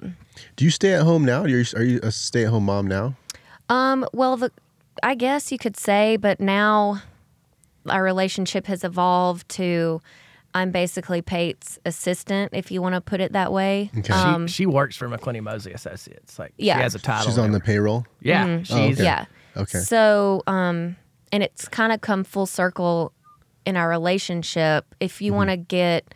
[0.56, 1.42] Do you stay at home now?
[1.42, 3.16] Are you, are you a stay at home mom now?
[3.70, 4.52] Um, well, the
[5.02, 7.02] I guess you could say, but now
[7.90, 10.02] our relationship has evolved to
[10.56, 13.90] I'm basically Pate's assistant, if you want to put it that way.
[13.98, 14.14] Okay.
[14.14, 16.38] Um, she, she works for McClenny Moseley Associates.
[16.38, 16.78] Like Yeah.
[16.78, 17.26] she has a title.
[17.26, 18.06] She's on the payroll.
[18.26, 18.60] everything.
[18.60, 18.64] Yeah.
[18.64, 19.04] She's okay.
[19.04, 19.26] Yeah.
[19.58, 19.80] Okay.
[19.80, 20.96] So, um,
[21.32, 23.12] and it's kind of come full circle
[23.66, 24.86] in our relationship.
[25.00, 25.24] If Mm-hmm.
[25.26, 26.14] you want to get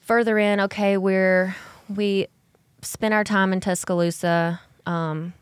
[0.00, 1.54] further in, okay, we're
[1.94, 2.26] we
[2.80, 4.60] spent our time in Tuscaloosa.
[4.86, 5.34] Um,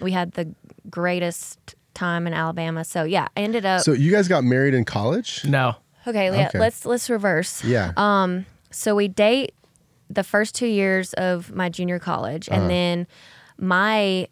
[0.00, 0.52] we had the
[0.90, 2.84] greatest time in Alabama.
[2.84, 3.82] So yeah, I ended up.
[3.82, 5.44] So you guys got married in college?
[5.44, 5.76] No.
[6.06, 6.58] Okay, yeah, okay.
[6.58, 7.62] let's let's reverse.
[7.64, 7.92] Yeah.
[7.96, 9.54] Um, so we date
[10.10, 12.60] the first two years of my junior college, Uh-huh.
[12.60, 13.06] and then
[13.58, 14.28] my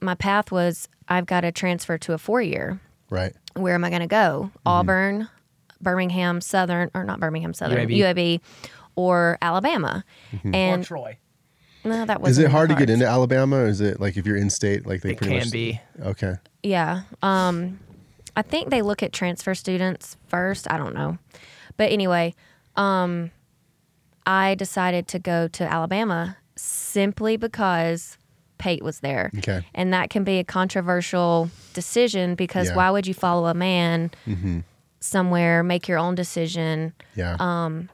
[0.00, 2.80] my path was I've got to transfer to a four year.
[3.10, 3.32] right.
[3.54, 4.50] Where am I going to go?
[4.50, 4.68] Mm-hmm.
[4.68, 5.28] Auburn,
[5.80, 7.96] Birmingham Southern, or not Birmingham Southern, UAB.
[7.98, 8.40] UAB,
[8.94, 10.04] or Alabama.
[10.54, 11.18] And Troy.
[11.84, 13.56] no, that was Is it hard to get into Alabama?
[13.56, 15.80] Or is it like if you're in state, like they It pretty can much be.
[16.00, 16.34] Okay.
[16.62, 17.02] Yeah.
[17.22, 17.80] Um,
[18.36, 20.70] I think they look at transfer students first.
[20.70, 21.18] I don't know.
[21.76, 22.34] But anyway,
[22.76, 23.30] um,
[24.26, 28.16] I decided to go to Alabama simply because
[28.58, 29.30] Pate was there.
[29.38, 29.64] Okay.
[29.74, 32.76] And that can be a controversial decision because Yeah.
[32.76, 34.10] why would you follow a man
[35.00, 36.92] somewhere, make your own decision?
[37.14, 37.36] Yeah.
[37.40, 37.88] Um,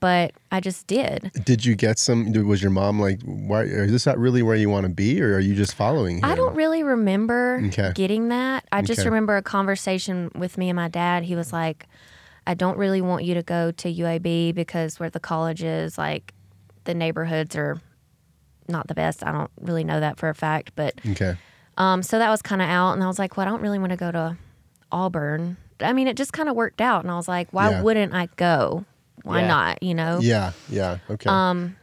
[0.00, 1.30] But I just did.
[1.44, 2.32] Did you get some?
[2.46, 5.34] Was your mom like, "Why is this not really where you want to be, or
[5.34, 7.92] are you just following him?" I don't really remember Okay.
[7.94, 8.64] getting that.
[8.72, 9.08] I just Okay.
[9.08, 11.24] remember a conversation with me and my dad.
[11.24, 11.86] He was like,
[12.46, 16.32] I don't really want you to go to UAB because where the college is, like,
[16.84, 17.80] the neighborhoods are
[18.68, 19.24] not the best.
[19.26, 20.72] I don't really know that for a fact.
[20.76, 21.36] But Okay.
[21.76, 22.92] um, so that was kind of out.
[22.92, 24.36] And I was like, well, I don't really want to go to
[24.92, 25.56] Auburn.
[25.80, 27.02] I mean, it just kind of worked out.
[27.02, 27.82] And I was like, why Yeah.
[27.82, 28.84] wouldn't I go?
[29.22, 29.46] Why Yeah.
[29.48, 29.82] not?
[29.82, 30.18] You know?
[30.20, 30.52] Yeah.
[30.68, 30.98] Yeah.
[31.10, 31.28] Okay.
[31.30, 31.76] Um,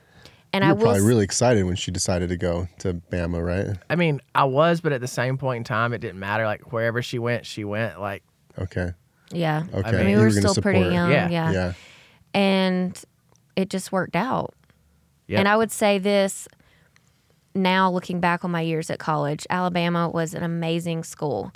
[0.53, 3.43] and you I were will probably really excited when she decided to go to Bama,
[3.43, 3.77] right?
[3.89, 6.45] I mean, I was, but at the same point in time, it didn't matter.
[6.45, 7.99] Like wherever she went, she went.
[8.01, 8.23] Like
[8.59, 8.91] Okay.
[9.31, 9.63] yeah.
[9.73, 9.87] Okay.
[9.89, 10.91] I mean, we were gonna still pretty her.
[10.91, 11.09] young.
[11.11, 11.29] Yeah.
[11.29, 11.51] yeah.
[11.51, 11.73] Yeah.
[12.33, 13.01] and
[13.55, 14.53] it just worked out.
[15.27, 15.39] Yep.
[15.39, 16.47] And I would say this
[17.53, 21.53] now, looking back on my years at college, Alabama was an amazing school.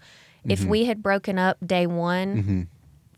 [0.47, 0.69] If Mm-hmm.
[0.69, 2.67] we had broken up day one,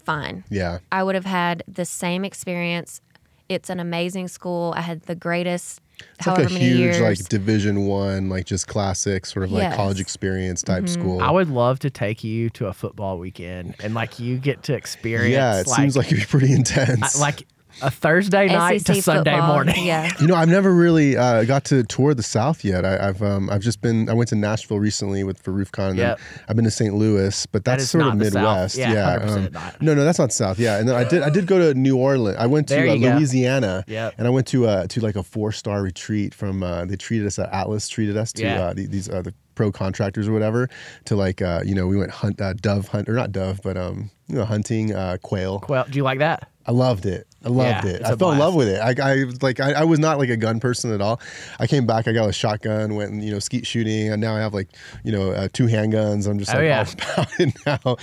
[0.08, 0.44] fine.
[0.50, 0.80] Yeah.
[0.92, 3.02] I would have had the same experience.
[3.50, 4.74] It's an amazing school.
[4.76, 5.80] I had the greatest,
[6.18, 7.02] It's however like a many huge, years.
[7.02, 9.72] like Division One, like just classic, sort of like Yes.
[9.72, 9.78] Mm-hmm.
[9.82, 11.22] college experience type school.
[11.22, 14.74] I would love to take you to a football weekend and like you get to
[14.74, 15.32] experience.
[15.34, 17.16] yeah, it seems like it'd be pretty intense.
[17.18, 17.48] I- like
[17.82, 19.48] a Thursday night to Sunday football.
[19.54, 19.86] morning.
[19.86, 20.12] Yeah.
[20.20, 22.84] You know, I've never really uh, got to tour the South yet.
[22.86, 24.10] I, I've um, I've just been.
[24.10, 25.90] I went to Nashville recently with for RoofCon.
[25.92, 26.20] And Yep.
[26.50, 26.94] I've been to St.
[26.94, 28.34] Louis, but that's is sort of not the South.
[28.34, 28.78] Midwest.
[28.78, 29.82] Yeah, um, 100% not.
[29.82, 30.58] no, no, that's not South.
[30.60, 31.22] Yeah, and then I did.
[31.22, 32.38] I did go to New Orleans.
[32.40, 32.96] I went to uh.
[32.96, 33.84] Louisiana.
[33.88, 34.16] Yep.
[34.18, 36.64] And I went to uh, to like a four star retreat from.
[36.64, 37.38] Uh, they treated us.
[37.40, 38.62] Uh, Atlas treated us to Yeah.
[38.68, 40.70] uh, these uh, the pro contractors or whatever
[41.06, 43.76] to like uh, you know we went hunt uh, dove hunt or not dove but
[43.76, 45.64] um you know hunting uh, quail.
[45.68, 46.50] Well, do you like that?
[46.66, 47.26] I loved it.
[47.46, 48.02] I loved Yeah, it.
[48.06, 48.80] I fell in love with it.
[48.82, 51.22] I, I like I, I was not like a gun person at all.
[51.60, 52.08] I came back.
[52.10, 52.96] I got a shotgun.
[52.96, 54.68] Went and you know skeet shooting, and now I have like
[55.06, 56.28] you know uh, two handguns.
[56.30, 56.86] I'm just Oh, like yeah.
[57.18, 57.98] all about it now.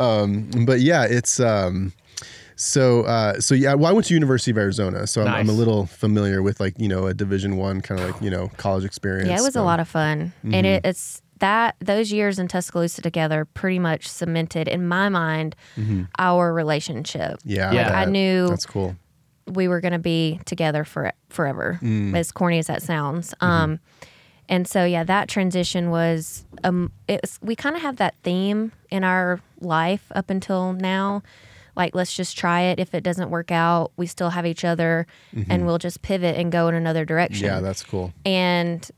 [0.00, 1.92] Um, but yeah, it's um,
[2.56, 3.74] so uh, so yeah.
[3.74, 6.74] Well, I went to University of Arizona, so I'm, I'm a little familiar with like
[6.78, 9.28] you know a Division One kind of like you know college experience.
[9.28, 10.54] Yeah, it was a lot of fun, Mm-hmm.
[10.54, 15.54] and it, it's that those years in Tuscaloosa together pretty much cemented in my mind
[16.18, 17.38] our relationship.
[17.40, 17.50] Mm-hmm.
[17.50, 17.98] Yeah, Yeah.
[18.00, 18.96] I knew that's cool.
[19.46, 22.16] we were going to be together for forever, Mm.
[22.16, 23.32] as corny as that sounds.
[23.42, 23.46] Mm-hmm.
[23.46, 23.80] Um,
[24.48, 29.04] and so yeah, that transition was um, it's we kind of have that theme in
[29.04, 31.22] our life up until now.
[31.76, 32.80] Like, let's just try it.
[32.80, 35.06] If it doesn't work out, we still have each other,
[35.50, 37.56] and we'll just pivot and go in another direction Mm-hmm.
[37.56, 38.12] Yeah, that's cool.
[38.24, 38.90] and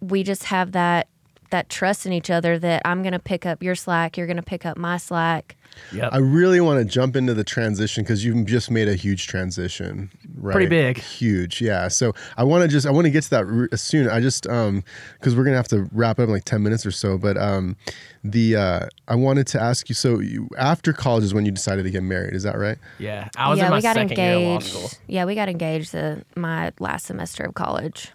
[0.00, 1.08] we just have that
[1.50, 4.36] that trust in each other that I'm going to pick up your slack, you're going
[4.36, 5.56] to pick up my slack.
[5.92, 6.10] Yep.
[6.12, 10.10] I really want to jump into the transition because you've just made a huge transition,
[10.36, 10.52] right?
[10.52, 10.98] Pretty big.
[10.98, 11.88] huge, yeah.
[11.88, 14.08] So I want to just I want to get to that re- soon.
[14.08, 14.82] I just um
[15.18, 17.76] because we're gonna have to wrap up in like ten minutes or so, but um
[18.24, 19.94] the uh I wanted to ask you.
[19.94, 22.78] So you, after college is when you decided to get married, is that right?
[22.98, 24.72] yeah, I was yeah, in my we got second year of law engaged.
[24.72, 24.90] school.
[25.06, 28.12] Yeah, we got engaged the, my last semester of college.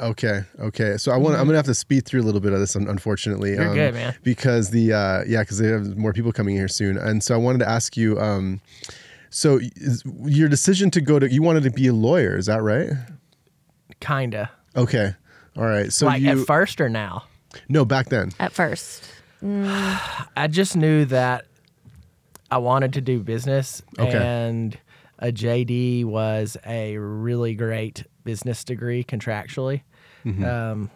[0.00, 0.96] Okay, okay.
[0.96, 3.52] So I want I'm gonna have to speed through a little bit of this, unfortunately.
[3.52, 3.60] Mm-hmm.
[3.70, 4.16] um, You're good, man.
[4.22, 7.38] Because the uh, yeah, because they have more people coming here soon, and so I
[7.38, 8.18] wanted to ask you.
[8.20, 8.60] Um,
[9.30, 9.60] so
[10.24, 12.90] your decision to go to you wanted to be a lawyer, is that right?
[14.00, 14.50] Kinda.
[14.76, 15.14] Okay,
[15.56, 15.92] all right.
[15.92, 17.24] So like you at first or now?
[17.68, 18.30] no back then.
[18.38, 19.04] At first,
[19.42, 21.46] I just knew that
[22.50, 24.16] I wanted to do business, Okay.
[24.16, 24.78] and
[25.18, 29.82] a JD was a really great business degree contractually,
[30.26, 30.44] Mm-hmm.
[30.44, 30.90] um,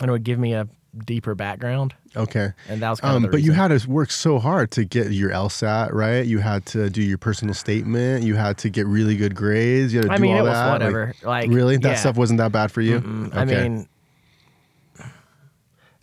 [0.00, 0.66] and it would give me a
[1.06, 1.94] deeper background.
[2.16, 2.52] Okay.
[2.68, 4.84] And that was kind of Um, the but you had to work so hard to
[4.84, 6.24] get your LSAT, right?
[6.24, 8.24] You had to do your personal statement.
[8.24, 9.92] You had to get really good grades.
[9.92, 10.72] You had to I do mean, all it was that.
[10.72, 11.14] whatever.
[11.24, 11.94] Like, really, that yeah.
[11.96, 13.00] stuff wasn't that bad for you.
[13.00, 13.88] Mm, I mean,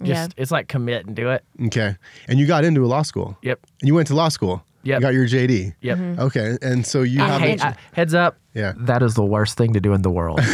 [0.03, 0.27] just Yeah.
[0.35, 1.43] it's like commit and do it.
[1.67, 1.95] okay.
[2.27, 3.37] And you got into a law school.
[3.43, 3.59] Yep.
[3.81, 4.63] And you went to law school.
[4.83, 4.99] Yep.
[4.99, 5.73] You got your JD.
[5.81, 5.99] Yep.
[6.19, 6.57] Okay.
[6.61, 8.37] And so you I have hate, I- heads up.
[8.53, 8.73] Yeah.
[8.77, 10.41] That is the worst thing to do in the world.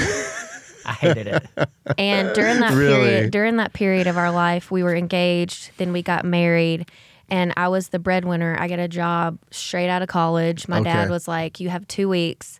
[0.87, 1.45] I hated it.
[1.97, 3.05] and during that Really?
[3.09, 5.71] period, during that period of our life, we were engaged.
[5.77, 6.89] Then we got married,
[7.29, 8.55] and I was the breadwinner.
[8.59, 10.67] I got a job straight out of college.
[10.67, 10.99] My dad Okay.
[11.03, 11.11] Mm-hmm.
[11.11, 12.59] was like, "You have two weeks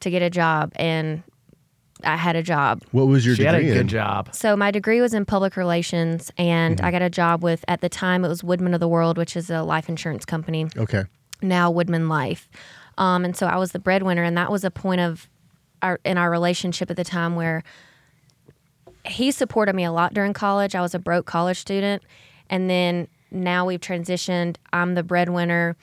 [0.00, 1.22] to get a job," and
[2.04, 2.82] I had a job.
[2.90, 3.88] what was your She had a degree good in?
[3.88, 4.34] job.
[4.34, 6.86] So my degree was in public relations, and Mm-hmm.
[6.86, 9.36] I got a job with at the time it was Woodmen of the World, which
[9.36, 10.66] is a life insurance company.
[10.76, 11.04] Okay.
[11.40, 12.48] now Woodmen Life.
[12.98, 15.28] Um, and so I was the breadwinner, and that was a point of
[15.82, 17.62] our in our relationship at the time where
[19.04, 20.74] he supported me a lot during college.
[20.74, 22.02] I was a broke college student,
[22.48, 24.56] and then now we've transitioned.
[24.72, 25.76] I'm the breadwinner,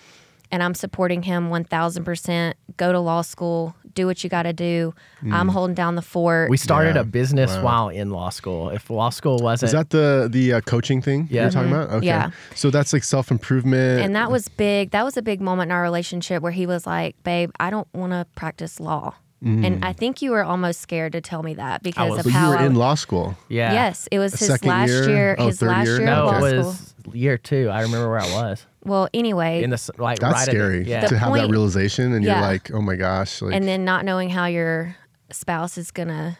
[0.51, 2.55] and I'm supporting him one thousand percent.
[2.77, 4.93] Go to law school, do what you got to do.
[5.33, 6.49] I'm holding down the fort.
[6.49, 7.01] We started Yeah.
[7.01, 7.63] a business Wow.
[7.63, 8.69] while in law school.
[8.69, 11.41] If law school wasn't Is that the the uh, coaching thing Yeah.
[11.41, 11.89] you're talking about?
[11.89, 12.05] Okay.
[12.07, 12.29] Yeah.
[12.55, 14.01] So that's like self improvement.
[14.01, 14.91] and that was big.
[14.91, 17.87] That was a big moment in our relationship where he was like, "Babe, I don't
[17.93, 19.85] want to practice law." And mm.
[19.85, 22.25] I think you were almost scared to tell me that because was.
[22.25, 23.37] of how you were I- in law school.
[23.47, 23.71] yeah.
[23.71, 25.09] Yes, it was his second last year?
[25.09, 25.35] year.
[25.39, 25.97] Oh, his last year?
[25.97, 26.63] year, No, of law it school.
[26.65, 27.69] was year two.
[27.69, 30.83] I remember where I was Well, anyway, in the like That's right at the- scary
[30.83, 31.07] yeah.
[31.07, 32.41] to have that realization, and you're Yeah.
[32.41, 33.41] like, oh my gosh.
[33.41, 34.95] Like, and then not knowing how your
[35.31, 36.37] spouse is gonna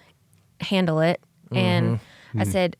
[0.60, 1.22] handle it.
[1.52, 2.42] And mm-hmm.
[2.42, 2.52] I hmm.
[2.52, 2.76] said,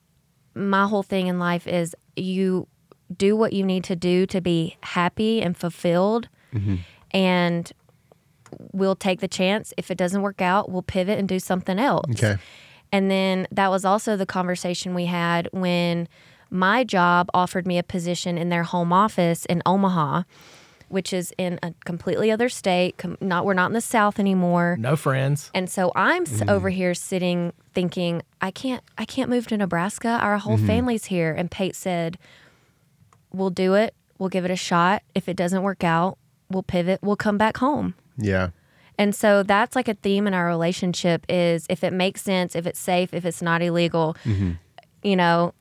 [0.54, 2.68] my whole thing in life is you
[3.16, 6.76] do what you need to do to be happy and fulfilled, mm-hmm.
[7.12, 7.72] and
[8.72, 9.74] we'll take the chance.
[9.78, 12.10] If it doesn't work out, we'll pivot and do something else.
[12.12, 12.38] okay.
[12.92, 16.08] And then that was also the conversation we had when
[16.50, 20.24] my job offered me a position in their home office in Omaha,
[20.88, 22.98] which is in a completely other state.
[22.98, 24.76] Com- not we're not in the South anymore.
[24.80, 25.52] no friends.
[25.54, 26.50] And so I'm s mm-hmm.
[26.50, 30.20] over here sitting thinking, I can't I can't move to Nebraska.
[30.22, 30.68] Our whole mm-hmm.
[30.68, 31.32] family's here.
[31.32, 32.18] And Pate said,
[33.32, 33.94] We'll do it.
[34.18, 35.04] We'll give it a shot.
[35.14, 36.18] If it doesn't work out,
[36.50, 37.00] we'll pivot.
[37.04, 37.94] We'll come back home.
[38.20, 38.50] Yeah.
[38.98, 42.68] And so that's like a theme in our relationship is if it makes sense, if
[42.68, 44.18] it's safe, if it's not illegal,
[45.04, 45.54] you know,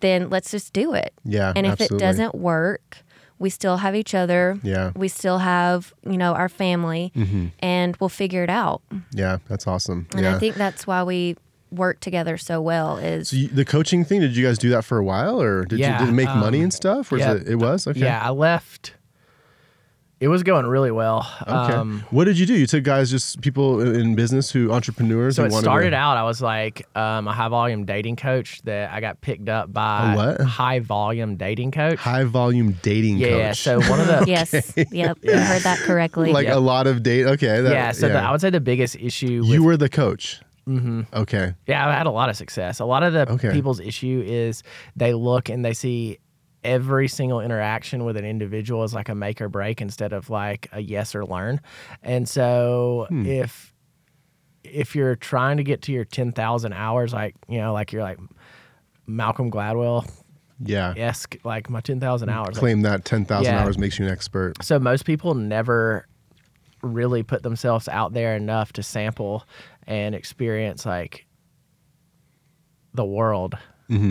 [0.00, 1.14] then let's just do it.
[1.24, 1.96] Yeah, And if absolutely.
[1.96, 2.98] it doesn't work,
[3.38, 4.58] we still have each other.
[4.62, 4.92] Yeah.
[4.94, 7.12] We still have, you know, our family
[7.60, 8.82] and we'll figure it out.
[9.14, 9.38] Yeah.
[9.48, 10.06] That's awesome.
[10.12, 10.36] And yeah.
[10.36, 11.36] I think that's why we
[11.70, 14.84] work together so well is so you, the coaching thing, did you guys do that
[14.84, 17.10] for a while or did Yeah, you did it make money um, and stuff?
[17.10, 17.86] Or yeah, is it, it was?
[17.86, 18.00] Okay.
[18.00, 18.92] Yeah, I left.
[20.22, 21.28] It was going really well.
[21.42, 21.50] Okay.
[21.74, 22.54] Um, what did you do?
[22.54, 25.34] You took guys, just people in business who entrepreneurs.
[25.34, 26.16] so who it wanted started to, out.
[26.16, 30.12] I was like um, a high volume dating coach that I got picked up by
[30.12, 30.40] A what?
[30.42, 31.98] high volume dating coach.
[31.98, 33.48] high volume dating yeah.
[33.48, 33.58] coach.
[33.58, 34.52] So one of the yes.
[34.92, 35.18] Yep.
[35.22, 36.32] You heard that correctly.
[36.32, 36.54] like Yeah.
[36.54, 37.26] a lot of date.
[37.26, 37.60] Okay.
[37.60, 37.90] That, yeah.
[37.90, 39.40] So The, I would say the biggest issue.
[39.40, 40.40] With, you were the coach.
[40.68, 41.02] Mm-hmm.
[41.12, 41.54] Okay.
[41.66, 42.78] Yeah, I've had a lot of success.
[42.78, 43.50] A lot of the Okay.
[43.50, 44.62] people's issue is
[44.94, 46.18] they look and they see
[46.64, 50.68] every single interaction with an individual is like a make or break instead of like
[50.72, 51.60] a yes or learn.
[52.02, 53.26] And so Hmm.
[53.26, 53.72] if
[54.64, 58.18] if you're trying to get to your 10,000 hours like, you know, like you're like
[59.08, 60.08] Malcolm Gladwell
[60.60, 60.94] Yeah.
[60.96, 62.50] esque, like my 10,000 hours.
[62.50, 63.60] like- Claim that 10,000 Yeah.
[63.64, 64.62] hours makes you an expert.
[64.62, 66.06] so most people never
[66.80, 69.44] really put themselves out there enough to sample
[69.88, 71.26] and experience like
[72.94, 73.56] the world.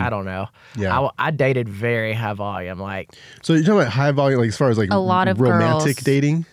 [0.02, 0.46] I don't know.
[0.74, 0.82] Mm-hmm.
[0.82, 0.98] Yeah.
[1.00, 2.78] I, I dated very high volume.
[2.78, 3.12] Like,
[3.42, 5.96] So you're talking about high volume, like as far as like A lot of romantic
[5.96, 6.04] girls.
[6.04, 6.46] dating.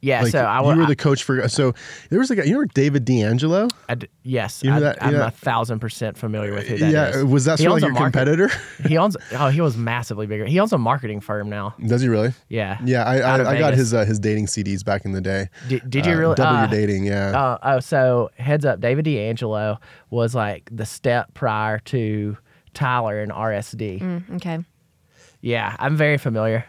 [0.00, 0.22] yeah.
[0.22, 0.76] Like so I you would.
[0.76, 1.48] were the coach for.
[1.48, 1.72] So
[2.10, 2.42] there was a guy.
[2.44, 3.68] You know David D'Angelo?
[3.88, 5.28] I d- yes, You know I, that- I'm yeah.
[5.28, 7.08] a thousand percent familiar with who that yeah.
[7.16, 7.24] is.
[7.24, 8.50] Was that sort of like your market- competitor?
[8.86, 9.16] He owns.
[9.32, 10.44] Oh, he was massively bigger.
[10.44, 11.74] He owns a marketing firm now.
[11.86, 12.34] Does he really?
[12.50, 12.78] Yeah.
[12.84, 15.48] Yeah, I I, I got his uh, his dating CDs back in the day.
[15.68, 16.34] Did, did you Uh, really?
[16.34, 17.04] double uh, your dating?
[17.06, 17.30] Yeah.
[17.30, 19.78] Uh, oh, so heads up, David D'Angelo
[20.10, 22.36] was like the step prior to
[22.74, 24.00] Tyler and RSD.
[24.00, 24.58] Mm, okay.
[25.40, 26.64] Yeah, I'm very familiar.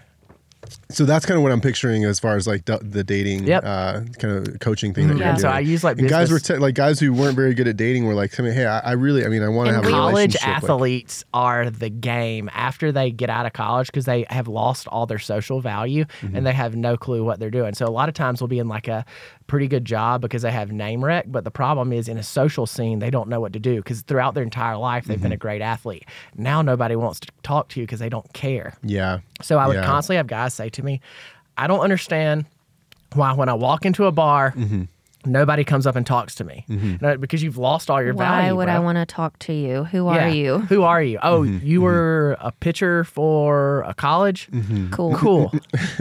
[0.89, 3.63] so that's kind of what I'm picturing as far as like the, the dating, Yep.
[3.63, 5.17] uh, kind of coaching thing that Mhm.
[5.19, 5.31] you're Yeah.
[5.33, 5.41] doing.
[5.41, 7.67] So I use like and guys were business- te- like guys who weren't very good
[7.67, 9.75] at dating were like, I mean, hey, I, I really, I mean, I want to
[9.75, 10.47] And have a we- college relationship.
[10.47, 14.87] like- athletes are the game after they get out of college because they have lost
[14.87, 16.35] all their social value Mm-hmm.
[16.35, 17.75] and they have no clue what they're doing.
[17.75, 19.05] So a lot of times we'll be in like a
[19.47, 22.65] pretty good job because they have name rec, but the problem is in a social
[22.65, 25.33] scene they don't know what to do because throughout their entire life they've been Mm-hmm.
[25.33, 26.05] a great athlete.
[26.35, 28.73] Now nobody wants to talk to you because they don't care.
[28.81, 29.19] yeah.
[29.41, 29.85] So I would Yeah.
[29.85, 30.99] constantly have guys say to me,
[31.57, 32.45] I don't understand
[33.13, 34.83] why when I walk into a bar, Mm-hmm.
[35.25, 36.65] Nobody comes up and talks to me.
[37.01, 38.47] No, because you've lost all your Why value.
[38.47, 38.73] Why would bro.
[38.75, 39.83] I want to talk to you?
[39.85, 40.27] Who are Yeah.
[40.27, 40.57] you?
[40.59, 41.19] Who are you?
[41.23, 41.65] Oh, Mm-hmm.
[41.65, 44.47] you were a pitcher for a college?
[44.91, 45.15] Cool.
[45.15, 45.53] Cool.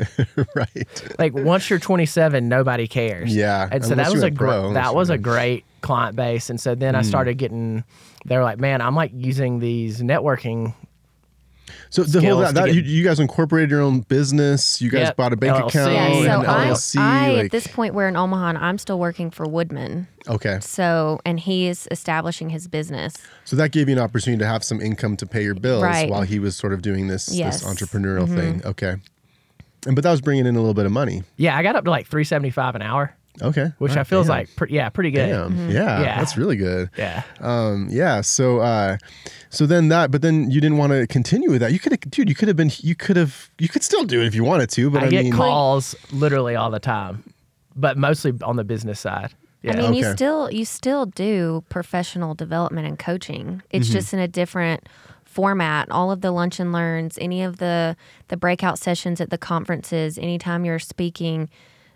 [0.54, 1.14] right.
[1.18, 3.34] like once you're 27, nobody cares.
[3.34, 6.50] Yeah, And so that was a pro, gr- that was a great client base.
[6.50, 7.04] And so then I Mm.
[7.06, 7.84] started getting.
[8.26, 10.74] They're like, man, I'm like using these networking.
[11.90, 14.80] So the whole that, that get- you, you guys incorporated your own business.
[14.82, 15.68] You guys Yep, bought a bank LLC.
[15.68, 16.96] account Yeah, so and I, LLC.
[16.98, 20.06] I like, at this point we're in Omaha and I'm still working for Woodmen.
[20.28, 23.14] okay, So and he is establishing his business.
[23.44, 26.10] so that gave you an opportunity to have some income to pay your bills Right.
[26.10, 27.60] while he was sort of doing this Yes.
[27.62, 28.36] this entrepreneurial mm-hmm.
[28.36, 28.62] thing.
[28.66, 28.96] Okay,
[29.86, 31.22] and but that was bringing in a little bit of money.
[31.36, 33.14] Yeah, I got up to like 375 an hour.
[33.42, 33.72] Okay.
[33.78, 34.36] which I feels damn.
[34.36, 35.28] like pre- yeah, pretty good.
[35.28, 35.70] Damn.
[35.70, 36.18] Yeah, Yeah.
[36.18, 36.88] That's really good.
[36.96, 37.22] Yeah.
[37.40, 38.20] Um, yeah.
[38.20, 38.96] So, uh,
[39.50, 41.72] so then that, but then you didn't want to continue with that.
[41.72, 44.20] You could have, dude, you could have been, you could have, you could still do
[44.20, 47.24] it if you wanted to, but I, I, get mean, calls literally all the time,
[47.74, 49.34] but mostly on the business side.
[49.62, 49.72] Yeah.
[49.72, 53.62] I mean, you still you still do professional development and coaching.
[53.70, 53.92] It's Mm-hmm.
[53.94, 54.86] just in a different
[55.24, 55.90] format.
[55.90, 57.96] All of the lunch and learns, any of the
[58.28, 61.48] the breakout sessions at the conferences, anytime you're speaking,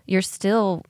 [0.07, 0.83] you're still,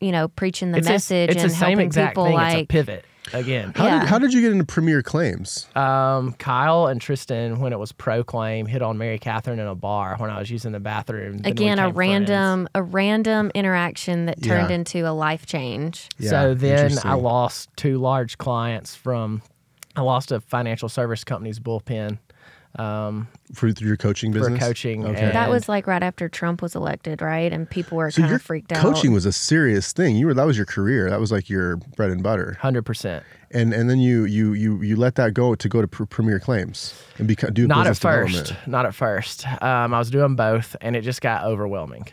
[0.00, 2.34] you know, preaching the it's, a- message it's and the same helping exact people thing.
[2.38, 3.72] it's a like pivot again.
[3.74, 4.00] how Yeah.
[4.00, 5.66] did, how did you get into Premier Claims?
[5.74, 10.14] Um, Kyle and Tristan, when it was Proclaim, hit on Mary Catherine in a bar
[10.18, 11.38] when I was using the bathroom.
[11.38, 12.30] Then we again a became friends.
[12.30, 14.76] random a random interaction that turned Yeah.
[14.76, 16.08] into a life change.
[16.18, 19.42] Yeah, so then I lost two large clients from.
[19.96, 22.18] I lost a financial service company's bullpen
[22.78, 24.60] um, for through your coaching for business.
[24.60, 25.04] coaching.
[25.06, 25.32] Okay.
[25.32, 27.52] That was like right after Trump was elected, right?
[27.52, 28.82] And people were so kind your of freaked out.
[28.82, 30.16] coaching was a serious thing.
[30.16, 31.08] You were that was your career.
[31.10, 32.56] That was like your bread and butter.
[32.60, 33.24] hundred percent.
[33.50, 36.38] And and then you you you you let that go to go to pr- Premier
[36.40, 38.54] Claims and become do Not at first.
[38.66, 39.46] Not at first.
[39.62, 42.06] Um, I was doing both, and it just got overwhelming.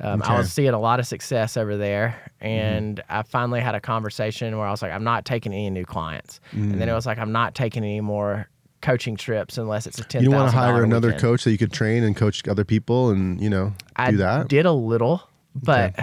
[0.00, 0.32] Um, Okay.
[0.32, 4.56] I was seeing a lot of success over there, and I finally had a conversation
[4.56, 7.18] where I was like, "I'm not taking any new clients," and then it was like,
[7.18, 8.48] "I'm not taking any more
[8.80, 11.22] coaching trips unless it's a ten You want to hire another weekend.
[11.22, 14.48] coach that you could train and coach other people and you know I do that.
[14.48, 15.94] did a little, but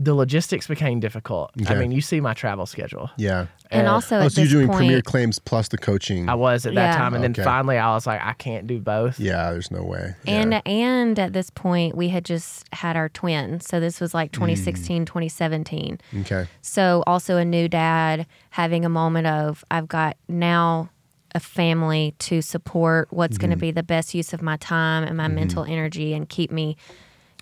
[0.00, 1.52] the logistics became difficult.
[1.62, 1.72] Okay.
[1.74, 3.08] I mean, you see my travel schedule.
[3.16, 3.46] Yeah.
[3.70, 6.28] and Uh, also Oh, at so you're doing point, Premier Claims plus the coaching.
[6.28, 6.96] I was at that Yeah.
[6.98, 9.20] time, and then finally I was like, I can't do both.
[9.20, 10.14] yeah, there's no way.
[10.26, 10.60] And yeah.
[10.66, 13.60] and at this point we had just had our twin.
[13.60, 14.14] So this was Mm.
[14.14, 16.00] like 2016, 2017.
[16.22, 16.46] okay.
[16.62, 20.90] So also a new dad having a moment of I've got now
[21.34, 23.60] a family to support what's going to Mm-hmm.
[23.60, 26.76] be the best use of my time and my mental energy and keep me,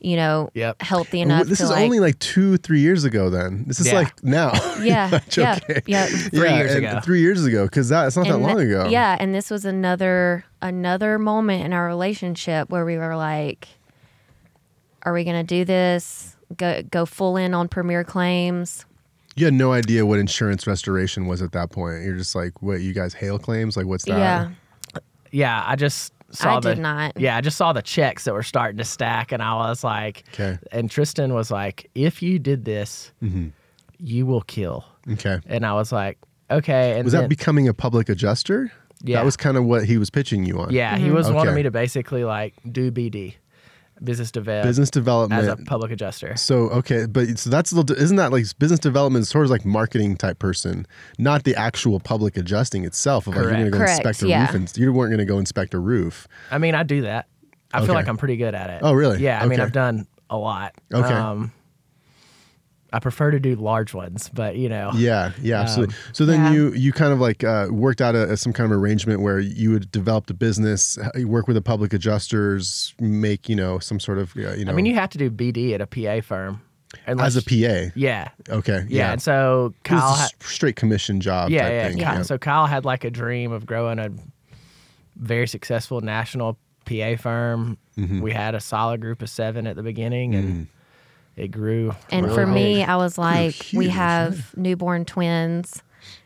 [0.00, 0.80] you know, Yep.
[0.82, 3.30] healthy enough this to is like only like two, three years ago.
[3.30, 3.94] Then this is Yeah.
[3.94, 4.52] like now.
[4.80, 5.82] yeah, yeah, okay.
[5.86, 6.06] yeah.
[6.06, 7.00] Three Yeah, years and ago.
[7.00, 8.88] Three years ago, because that it's not that And long th- ago.
[8.88, 13.66] Yeah, and this was another another moment in our relationship where we were like,
[15.02, 16.36] "Are we going to do this?
[16.56, 18.84] Go go full in on Premier Claims?"
[19.40, 22.02] You had no idea what insurance restoration was at that point.
[22.04, 22.80] You're just like, what?
[22.80, 23.76] You guys hail claims?
[23.76, 24.18] Like, what's that?
[24.18, 24.50] Yeah,
[25.32, 27.18] Yeah, I just saw I the did not.
[27.18, 30.24] Yeah, I just saw the checks that were starting to stack, and I was like,
[30.34, 30.58] Okay.
[30.72, 33.48] And Tristan was like, "If you did this, Mm-hmm.
[33.98, 35.38] you will kill." Okay.
[35.46, 36.18] And I was like,
[36.50, 38.70] "Okay." And Was then, that becoming a public adjuster?
[39.02, 39.16] Yeah.
[39.16, 40.70] That was kind of what he was pitching you on.
[40.72, 43.36] Yeah, he was wanting me to basically like do BD,
[44.02, 45.42] business development, Business development.
[45.42, 46.36] as a public adjuster.
[46.36, 47.96] So okay, but so that's a little.
[47.96, 49.26] Isn't that like business development?
[49.26, 50.86] Sort of like marketing type person,
[51.18, 53.26] not the actual public adjusting itself.
[53.26, 53.98] Of like you're going to go Correct.
[53.98, 54.42] inspect a Yeah.
[54.46, 56.26] roof, and you weren't going to go inspect a roof.
[56.50, 57.26] I mean, I do that.
[57.72, 57.86] I Okay.
[57.86, 58.80] feel like I'm pretty good at it.
[58.82, 59.22] Oh, really?
[59.22, 59.40] Yeah.
[59.42, 60.74] I mean, I've done a lot.
[60.92, 61.12] Okay.
[61.14, 61.52] Um,
[62.92, 64.90] I prefer to do large ones, but you know.
[64.94, 65.94] Yeah, yeah, absolutely.
[66.12, 66.52] so then Yeah.
[66.52, 69.70] you you kind of like uh, worked out a, some kind of arrangement where you
[69.70, 74.18] would develop a business, uh, work with the public adjusters, make you know some sort
[74.18, 76.60] of uh, you know I mean, you have to do BD at a PA firm.
[77.06, 77.92] as a PA.
[77.94, 78.28] Yeah.
[78.48, 78.98] Okay, Yeah.
[79.06, 79.12] yeah.
[79.12, 80.10] And so It was Kyle.
[80.10, 81.50] a ha- straight commission job.
[81.50, 81.98] yeah, type yeah, thing.
[82.00, 84.10] Kyle- So Kyle had like a dream of growing a
[85.16, 87.78] very successful national PA firm.
[87.96, 88.20] Mm-hmm.
[88.20, 90.66] We had a solid group of seven at the beginning, and
[91.40, 91.94] it grew.
[92.10, 92.88] and really for me, big.
[92.88, 95.82] I was like, "We huge, have newborn twins."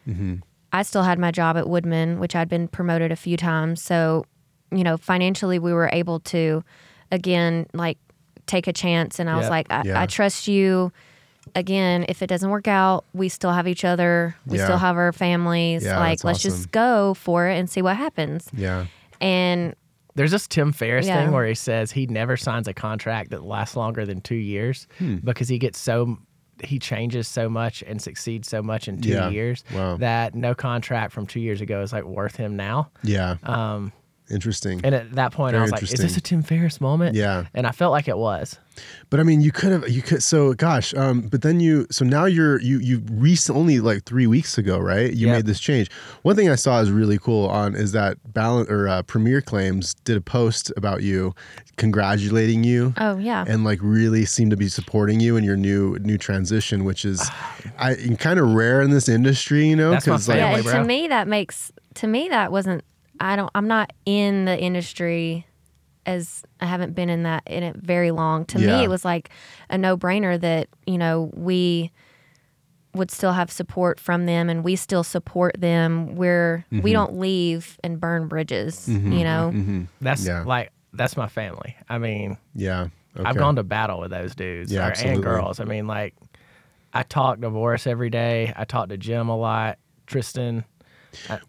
[0.09, 0.37] Mm-hmm.
[0.73, 3.81] I still had my job at Woodmen, which I'd been promoted a few times.
[3.81, 4.25] So,
[4.73, 6.65] you know, financially, we were able to,
[7.13, 7.97] again, like
[8.47, 9.19] take a chance.
[9.21, 10.01] And I was like, I, Yeah.
[10.01, 10.93] I trust you.
[11.55, 14.35] Again, if it doesn't work out, we still have each other.
[14.47, 14.65] We Yeah.
[14.65, 15.85] still have our families.
[15.85, 16.51] Yeah, like, let's awesome.
[16.51, 18.49] just go for it and see what happens.
[18.53, 18.87] Yeah.
[19.21, 19.75] And
[20.17, 21.23] There's this Tim Ferriss Yeah.
[21.25, 24.87] thing where he says he never signs a contract that lasts longer than two years
[24.99, 25.17] Hmm.
[25.17, 26.19] because he gets so
[26.63, 29.29] he changes so much and succeeds so much in two Yeah.
[29.29, 29.97] years Wow.
[29.97, 32.91] that no contract from two years ago is like worth him now.
[33.03, 33.37] Yeah.
[33.43, 33.93] Um,
[34.31, 34.81] Interesting.
[34.85, 37.47] and at that point, Very I was like, "Is this a Tim Ferriss moment?" Yeah.
[37.55, 38.59] and I felt like it was.
[39.09, 42.05] But I mean, you could have, you could, so gosh, um, but then you, so
[42.05, 45.13] now you're, you, you recently, only like three weeks ago, right?
[45.13, 45.35] You Yeah.
[45.35, 45.89] made this change.
[46.23, 49.95] One thing I saw is really cool on is that Balance or uh, Premier Claims
[50.05, 51.35] did a post about you,
[51.77, 52.95] congratulating you.
[52.99, 53.45] oh, yeah.
[53.47, 57.31] And like really seem to be supporting you in your new new transition, which is
[57.79, 60.73] I kind of rare in this industry, you know, That's my like yeah, bro.
[60.73, 62.83] to me that makes to me that wasn't
[63.21, 65.47] I don't I'm not in the industry
[66.07, 68.45] as I haven't been in that in it very long.
[68.47, 68.79] To Yeah.
[68.79, 69.31] me it was like
[69.71, 71.91] a no-brainer that, you know, we
[72.95, 76.15] would still have support from them and we still support them.
[76.15, 76.83] We're Mm-hmm.
[76.83, 79.87] we don't leave and burn bridges, you know.
[80.01, 80.43] That's Yeah.
[80.45, 81.75] like that's my family.
[81.89, 85.59] I mean, yeah, I've gone to battle with those dudes Yeah, or- and girls.
[85.59, 86.15] I mean, like,
[86.93, 88.53] I talk to Boris every day.
[88.55, 89.79] I talk to Jim a lot.
[90.07, 90.65] Tristan,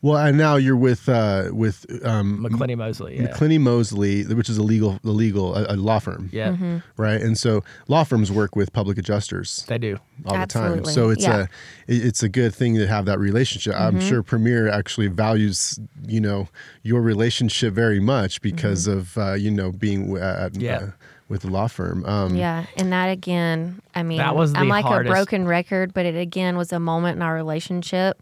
[0.02, 3.18] Well, and now you're with uh, with um, McClenny Moseley.
[3.18, 3.28] Yeah.
[3.28, 6.78] McClinney Moseley, which is a legal, a legal, a, a law firm, yeah, Mm-hmm.
[6.98, 7.22] right?
[7.22, 9.98] And so law firms work with public adjusters they do.
[10.26, 10.86] all the time.
[10.86, 11.46] So it's yeah.
[11.46, 11.48] a
[11.88, 13.74] it's a good thing to have that relationship.
[13.76, 14.08] I'm Mm-hmm.
[14.10, 16.48] sure Premier actually values you know
[16.84, 20.78] your relationship very much because of uh, you know being w- at, Yeah.
[20.78, 20.88] uh,
[21.28, 22.06] with the law firm.
[22.06, 25.92] Um, Yeah, and that again, I mean, That was I'm like hardest- a broken record,
[25.94, 28.22] but it again was a moment in our relationship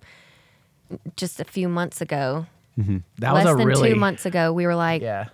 [1.15, 2.45] just a few months ago.
[2.77, 2.97] Mm-hmm.
[3.19, 5.29] That Less was a than really two months ago, we were like, yeah.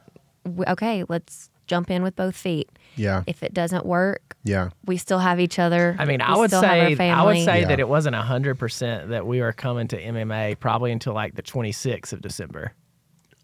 [0.67, 2.69] okay, let's jump in with both feet.
[2.95, 4.69] yeah, If it doesn't work, yeah.
[4.85, 5.95] we still have each other.
[5.99, 7.67] I mean, We I would still have our say I would say Yeah.
[7.67, 11.43] that it wasn't hundred percent that we were coming to MMA probably until like the
[11.43, 12.73] 26th of December.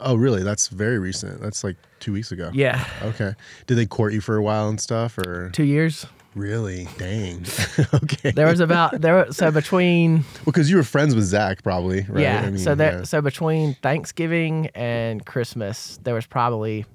[0.02, 0.44] Oh, really?
[0.44, 1.40] That's very recent.
[1.40, 2.50] That's like two weeks ago.
[2.54, 3.34] Yeah, Okay.
[3.68, 6.06] Did they court you for a while and stuff, or two years.
[6.36, 6.88] Really?
[6.98, 7.46] Dang.
[7.94, 8.32] okay.
[8.32, 9.16] There was about there.
[9.16, 12.22] were- So between Because you were friends with Zach, probably, right?
[12.22, 13.04] yeah, I mean, so there yeah.
[13.04, 16.86] so between Thanksgiving and Christmas, there was probably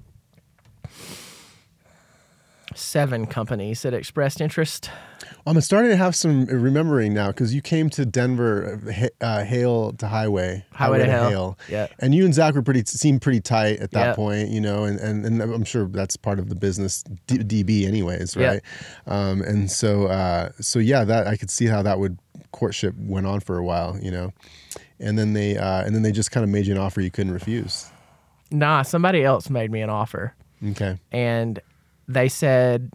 [2.75, 4.89] seven companies that expressed interest.
[5.47, 8.79] I'm starting to have some remembering now because you came to Denver,
[9.21, 11.57] uh, uh, Hail to Highway, Highway to Hail.
[11.67, 11.87] Yeah.
[11.99, 14.13] and you and Zach were pretty seemed pretty tight at that Yeah.
[14.15, 17.87] point, you know, and, and and I'm sure that's part of the business D- DB,
[17.87, 18.61] anyways, right?
[19.07, 22.17] Um, and so uh, so yeah, that I could see how that would
[22.51, 24.31] courtship went on for a while, you know,
[24.99, 27.09] and then they uh, and then they just kind of made you an offer you
[27.11, 27.89] couldn't refuse.
[28.51, 30.35] Nah, somebody else made me an offer.
[30.63, 30.99] Okay.
[31.11, 31.59] and
[32.07, 32.91] they said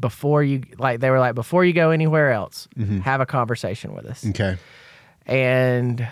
[0.00, 3.00] before you like they were like before you go anywhere else mm-hmm.
[3.00, 4.26] have a conversation with us.
[4.26, 4.56] Okay.
[5.26, 6.06] and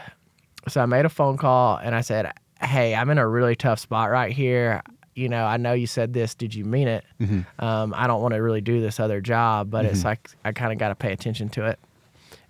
[0.69, 3.79] so i made a phone call and i said hey i'm in a really tough
[3.79, 4.83] spot right here.
[5.15, 6.35] You know i know you said this.
[6.35, 7.05] Did you mean it?
[7.21, 7.65] Mm-hmm.
[7.65, 10.09] Um, i don't want to really do this other job but it's mm-hmm.
[10.09, 11.79] like i kind of got to pay attention to it.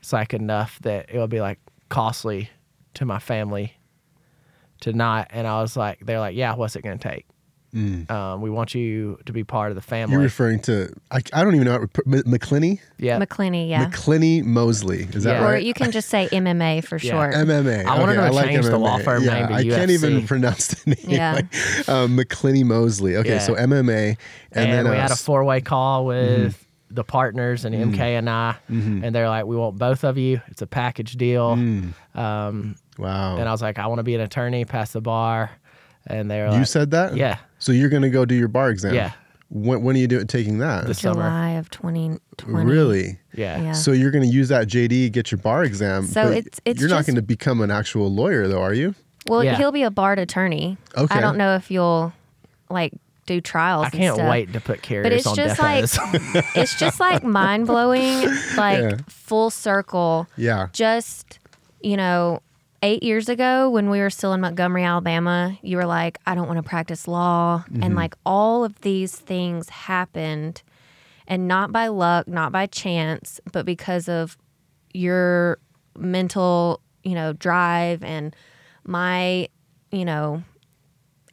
[0.00, 1.58] It's like enough that it will be like
[1.88, 2.50] costly
[2.94, 3.76] to my family
[4.80, 5.28] to not.
[5.30, 7.08] And i was like they're like yeah what's it going to
[7.76, 10.12] take um, we want you to be part of the family.
[10.14, 13.18] You're referring to I, I don't even know how to M- McClinney, yeah.
[13.20, 13.86] McClinney, yeah.
[13.88, 15.08] McClinney Moseley.
[15.12, 15.46] Is that Yeah.
[15.48, 17.10] Or you can just say MMA for Yeah.
[17.10, 17.34] short.
[17.34, 17.84] MMA.
[17.84, 20.26] I wanted okay, to like change the law firm yeah, name to I can't even
[20.26, 21.04] pronounce the name.
[21.10, 21.32] Yeah.
[21.34, 21.44] like,
[21.88, 23.16] um, McClinney Moseley.
[23.16, 23.38] Okay, Yeah.
[23.40, 24.16] so MMA, and,
[24.52, 27.98] and then we uh, had a s- four way call with the partners and MK
[27.98, 30.40] and I, and they're like, "We want both of you.
[30.48, 31.50] It's a package deal."
[32.14, 33.36] Um, Wow.
[33.36, 35.50] and I was like, "I want to be an attorney, pass the bar,"
[36.06, 37.16] and they were you like, said that?
[37.16, 38.94] "Yeah, So you're going to go do your bar exam?
[38.94, 39.12] Yeah.
[39.48, 40.86] When, when are you doing taking that?
[40.86, 41.14] This summer.
[41.22, 42.64] July of 2020.
[42.64, 43.18] really?
[43.34, 43.72] yeah." Yeah.
[43.72, 46.06] So you're going to use that JD get your bar exam?
[46.06, 48.74] So but it's- it's you're not just- going to become an actual lawyer, though, are
[48.74, 48.94] you?
[49.28, 49.56] Well, Yeah.
[49.56, 50.78] he'll be a barred attorney.
[50.96, 51.14] Okay.
[51.14, 52.12] I don't know if you'll
[52.70, 52.92] like
[53.26, 53.84] do trials.
[53.86, 54.30] I and can't stuff.
[54.30, 56.44] wait to put But carriers it's on just death like rows.
[56.54, 58.22] it's just like mind blowing,
[58.56, 58.96] like Yeah.
[59.08, 60.28] full circle.
[60.36, 60.68] Yeah.
[60.72, 61.40] Just
[61.82, 62.40] you know,
[62.86, 66.46] eight years ago when we were still in Montgomery, Alabama, you were like, I don't
[66.46, 67.96] want to practice law, and mm-hmm.
[67.96, 70.62] like all of these things happened,
[71.26, 74.38] and not by luck, not by chance, but because of
[74.94, 75.58] your
[75.98, 78.36] mental, you know, drive and
[78.84, 79.48] my,
[79.90, 80.44] you know,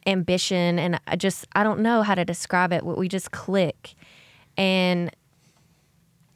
[0.06, 2.84] ambition and I just I don't know how to describe it.
[2.84, 3.94] We just click.
[4.56, 5.14] And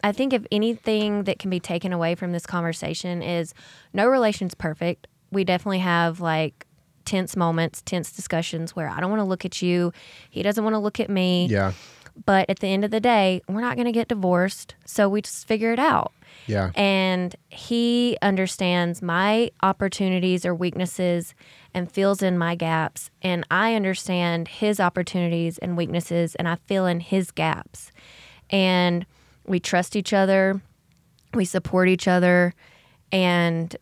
[0.05, 3.53] I think if anything that can be taken away from this conversation is
[3.93, 5.07] no relation's perfect.
[5.33, 6.67] We definitely have like
[7.05, 9.93] tense moments, tense discussions where I don't want to look at you,
[10.31, 11.47] he doesn't want to look at me.
[11.47, 11.73] Yeah.
[12.27, 15.23] But at the end of the day, we're not going to get divorced, so we
[15.23, 16.13] just figure it out
[16.49, 16.73] Yeah.
[16.75, 21.35] and he understands my opportunities or weaknesses
[21.75, 26.87] and fills in my gaps and i understand his opportunities and weaknesses and i fill
[26.87, 27.93] in his gaps
[28.51, 29.07] and
[29.49, 30.61] we trust each other
[31.35, 32.55] we support each other
[33.13, 33.77] and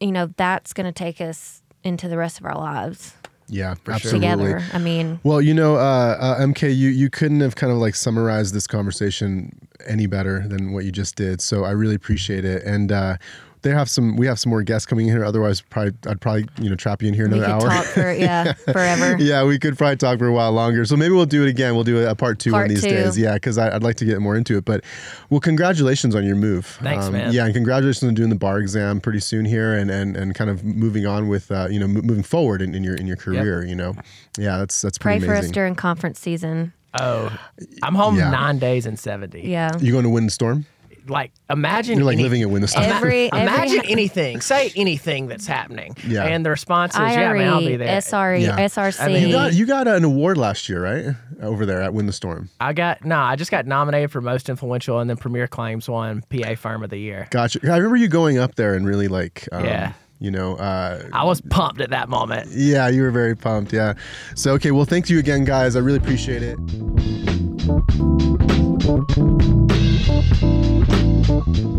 [0.00, 3.14] you know that's going to take us into the rest of our lives
[3.48, 3.74] Yeah.
[3.84, 3.94] sure.
[3.94, 4.20] absolutely.
[4.20, 7.78] together i mean Well, you know, uh, uh, MK, you you couldn't have kind of
[7.78, 9.50] like summarized this conversation
[9.86, 11.40] any better than what you just did.
[11.40, 12.62] So I really appreciate it.
[12.64, 13.16] And uh,
[13.62, 15.24] they have some, we have some more guests coming in here.
[15.24, 17.82] Otherwise, probably I'd probably you know trap you in here we another could hour.
[17.82, 20.84] talk for yeah forever yeah, we could probably talk for a while longer.
[20.84, 21.74] So maybe we'll do it again.
[21.74, 22.90] We'll do a, a part two one Part of these two.
[22.90, 23.18] days.
[23.18, 24.64] Yeah, because I'd like to get more into it.
[24.64, 24.84] But
[25.28, 26.76] well, congratulations on your move.
[26.80, 27.32] Um, Thanks, man.
[27.32, 30.50] Yeah, and congratulations on doing the bar exam pretty soon here, and and and kind
[30.50, 33.16] of moving on with uh, you know mo- moving forward in, in your in your
[33.16, 33.64] career.
[33.64, 33.94] You know,
[34.38, 37.36] yeah, that's that's pretty pray pretty for us during conference season oh,
[37.84, 38.30] I'm home Yeah.
[38.30, 39.42] nine days and seventy.
[39.42, 40.66] yeah you going to win the storm?
[41.08, 42.84] Like imagine You're like any- living it when the stuff.
[42.84, 44.40] Every- imagine every- anything.
[44.40, 45.94] Say anything that's happening.
[46.06, 46.24] Yeah.
[46.24, 48.00] And the response is, yeah, man, I'll be there.
[48.00, 48.56] SRE, Yeah.
[48.56, 49.00] SRC.
[49.02, 51.14] I mean, you got you got an award last year, right?
[51.42, 52.48] Over there at Win the Storm.
[52.60, 56.22] I got no, I just got nominated for most influential, and then Premier Claims won
[56.30, 57.28] PA Firm of the Year.
[57.30, 57.60] Gotcha.
[57.64, 59.92] I remember you going up there and really like, um, Yeah.
[60.18, 62.48] you know, uh, I was pumped at that moment.
[62.52, 63.72] yeah, you were very pumped.
[63.72, 63.94] Yeah.
[64.34, 65.76] So okay, well, thank you again, guys.
[65.76, 66.58] I really appreciate it.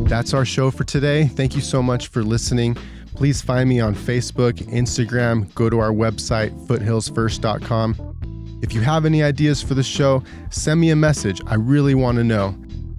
[0.08, 1.26] That's our show for today.
[1.26, 2.76] Thank you so much for listening.
[3.16, 8.60] Please find me on Facebook, Instagram, go to our website, foothillsfirst.com.
[8.62, 11.42] If you have any ideas for the show, send me a message.
[11.48, 12.56] I really want to know.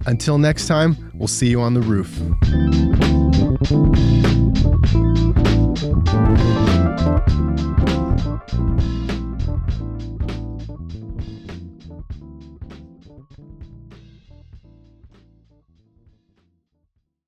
[0.06, 2.18] Until next time, we'll see you on the roof.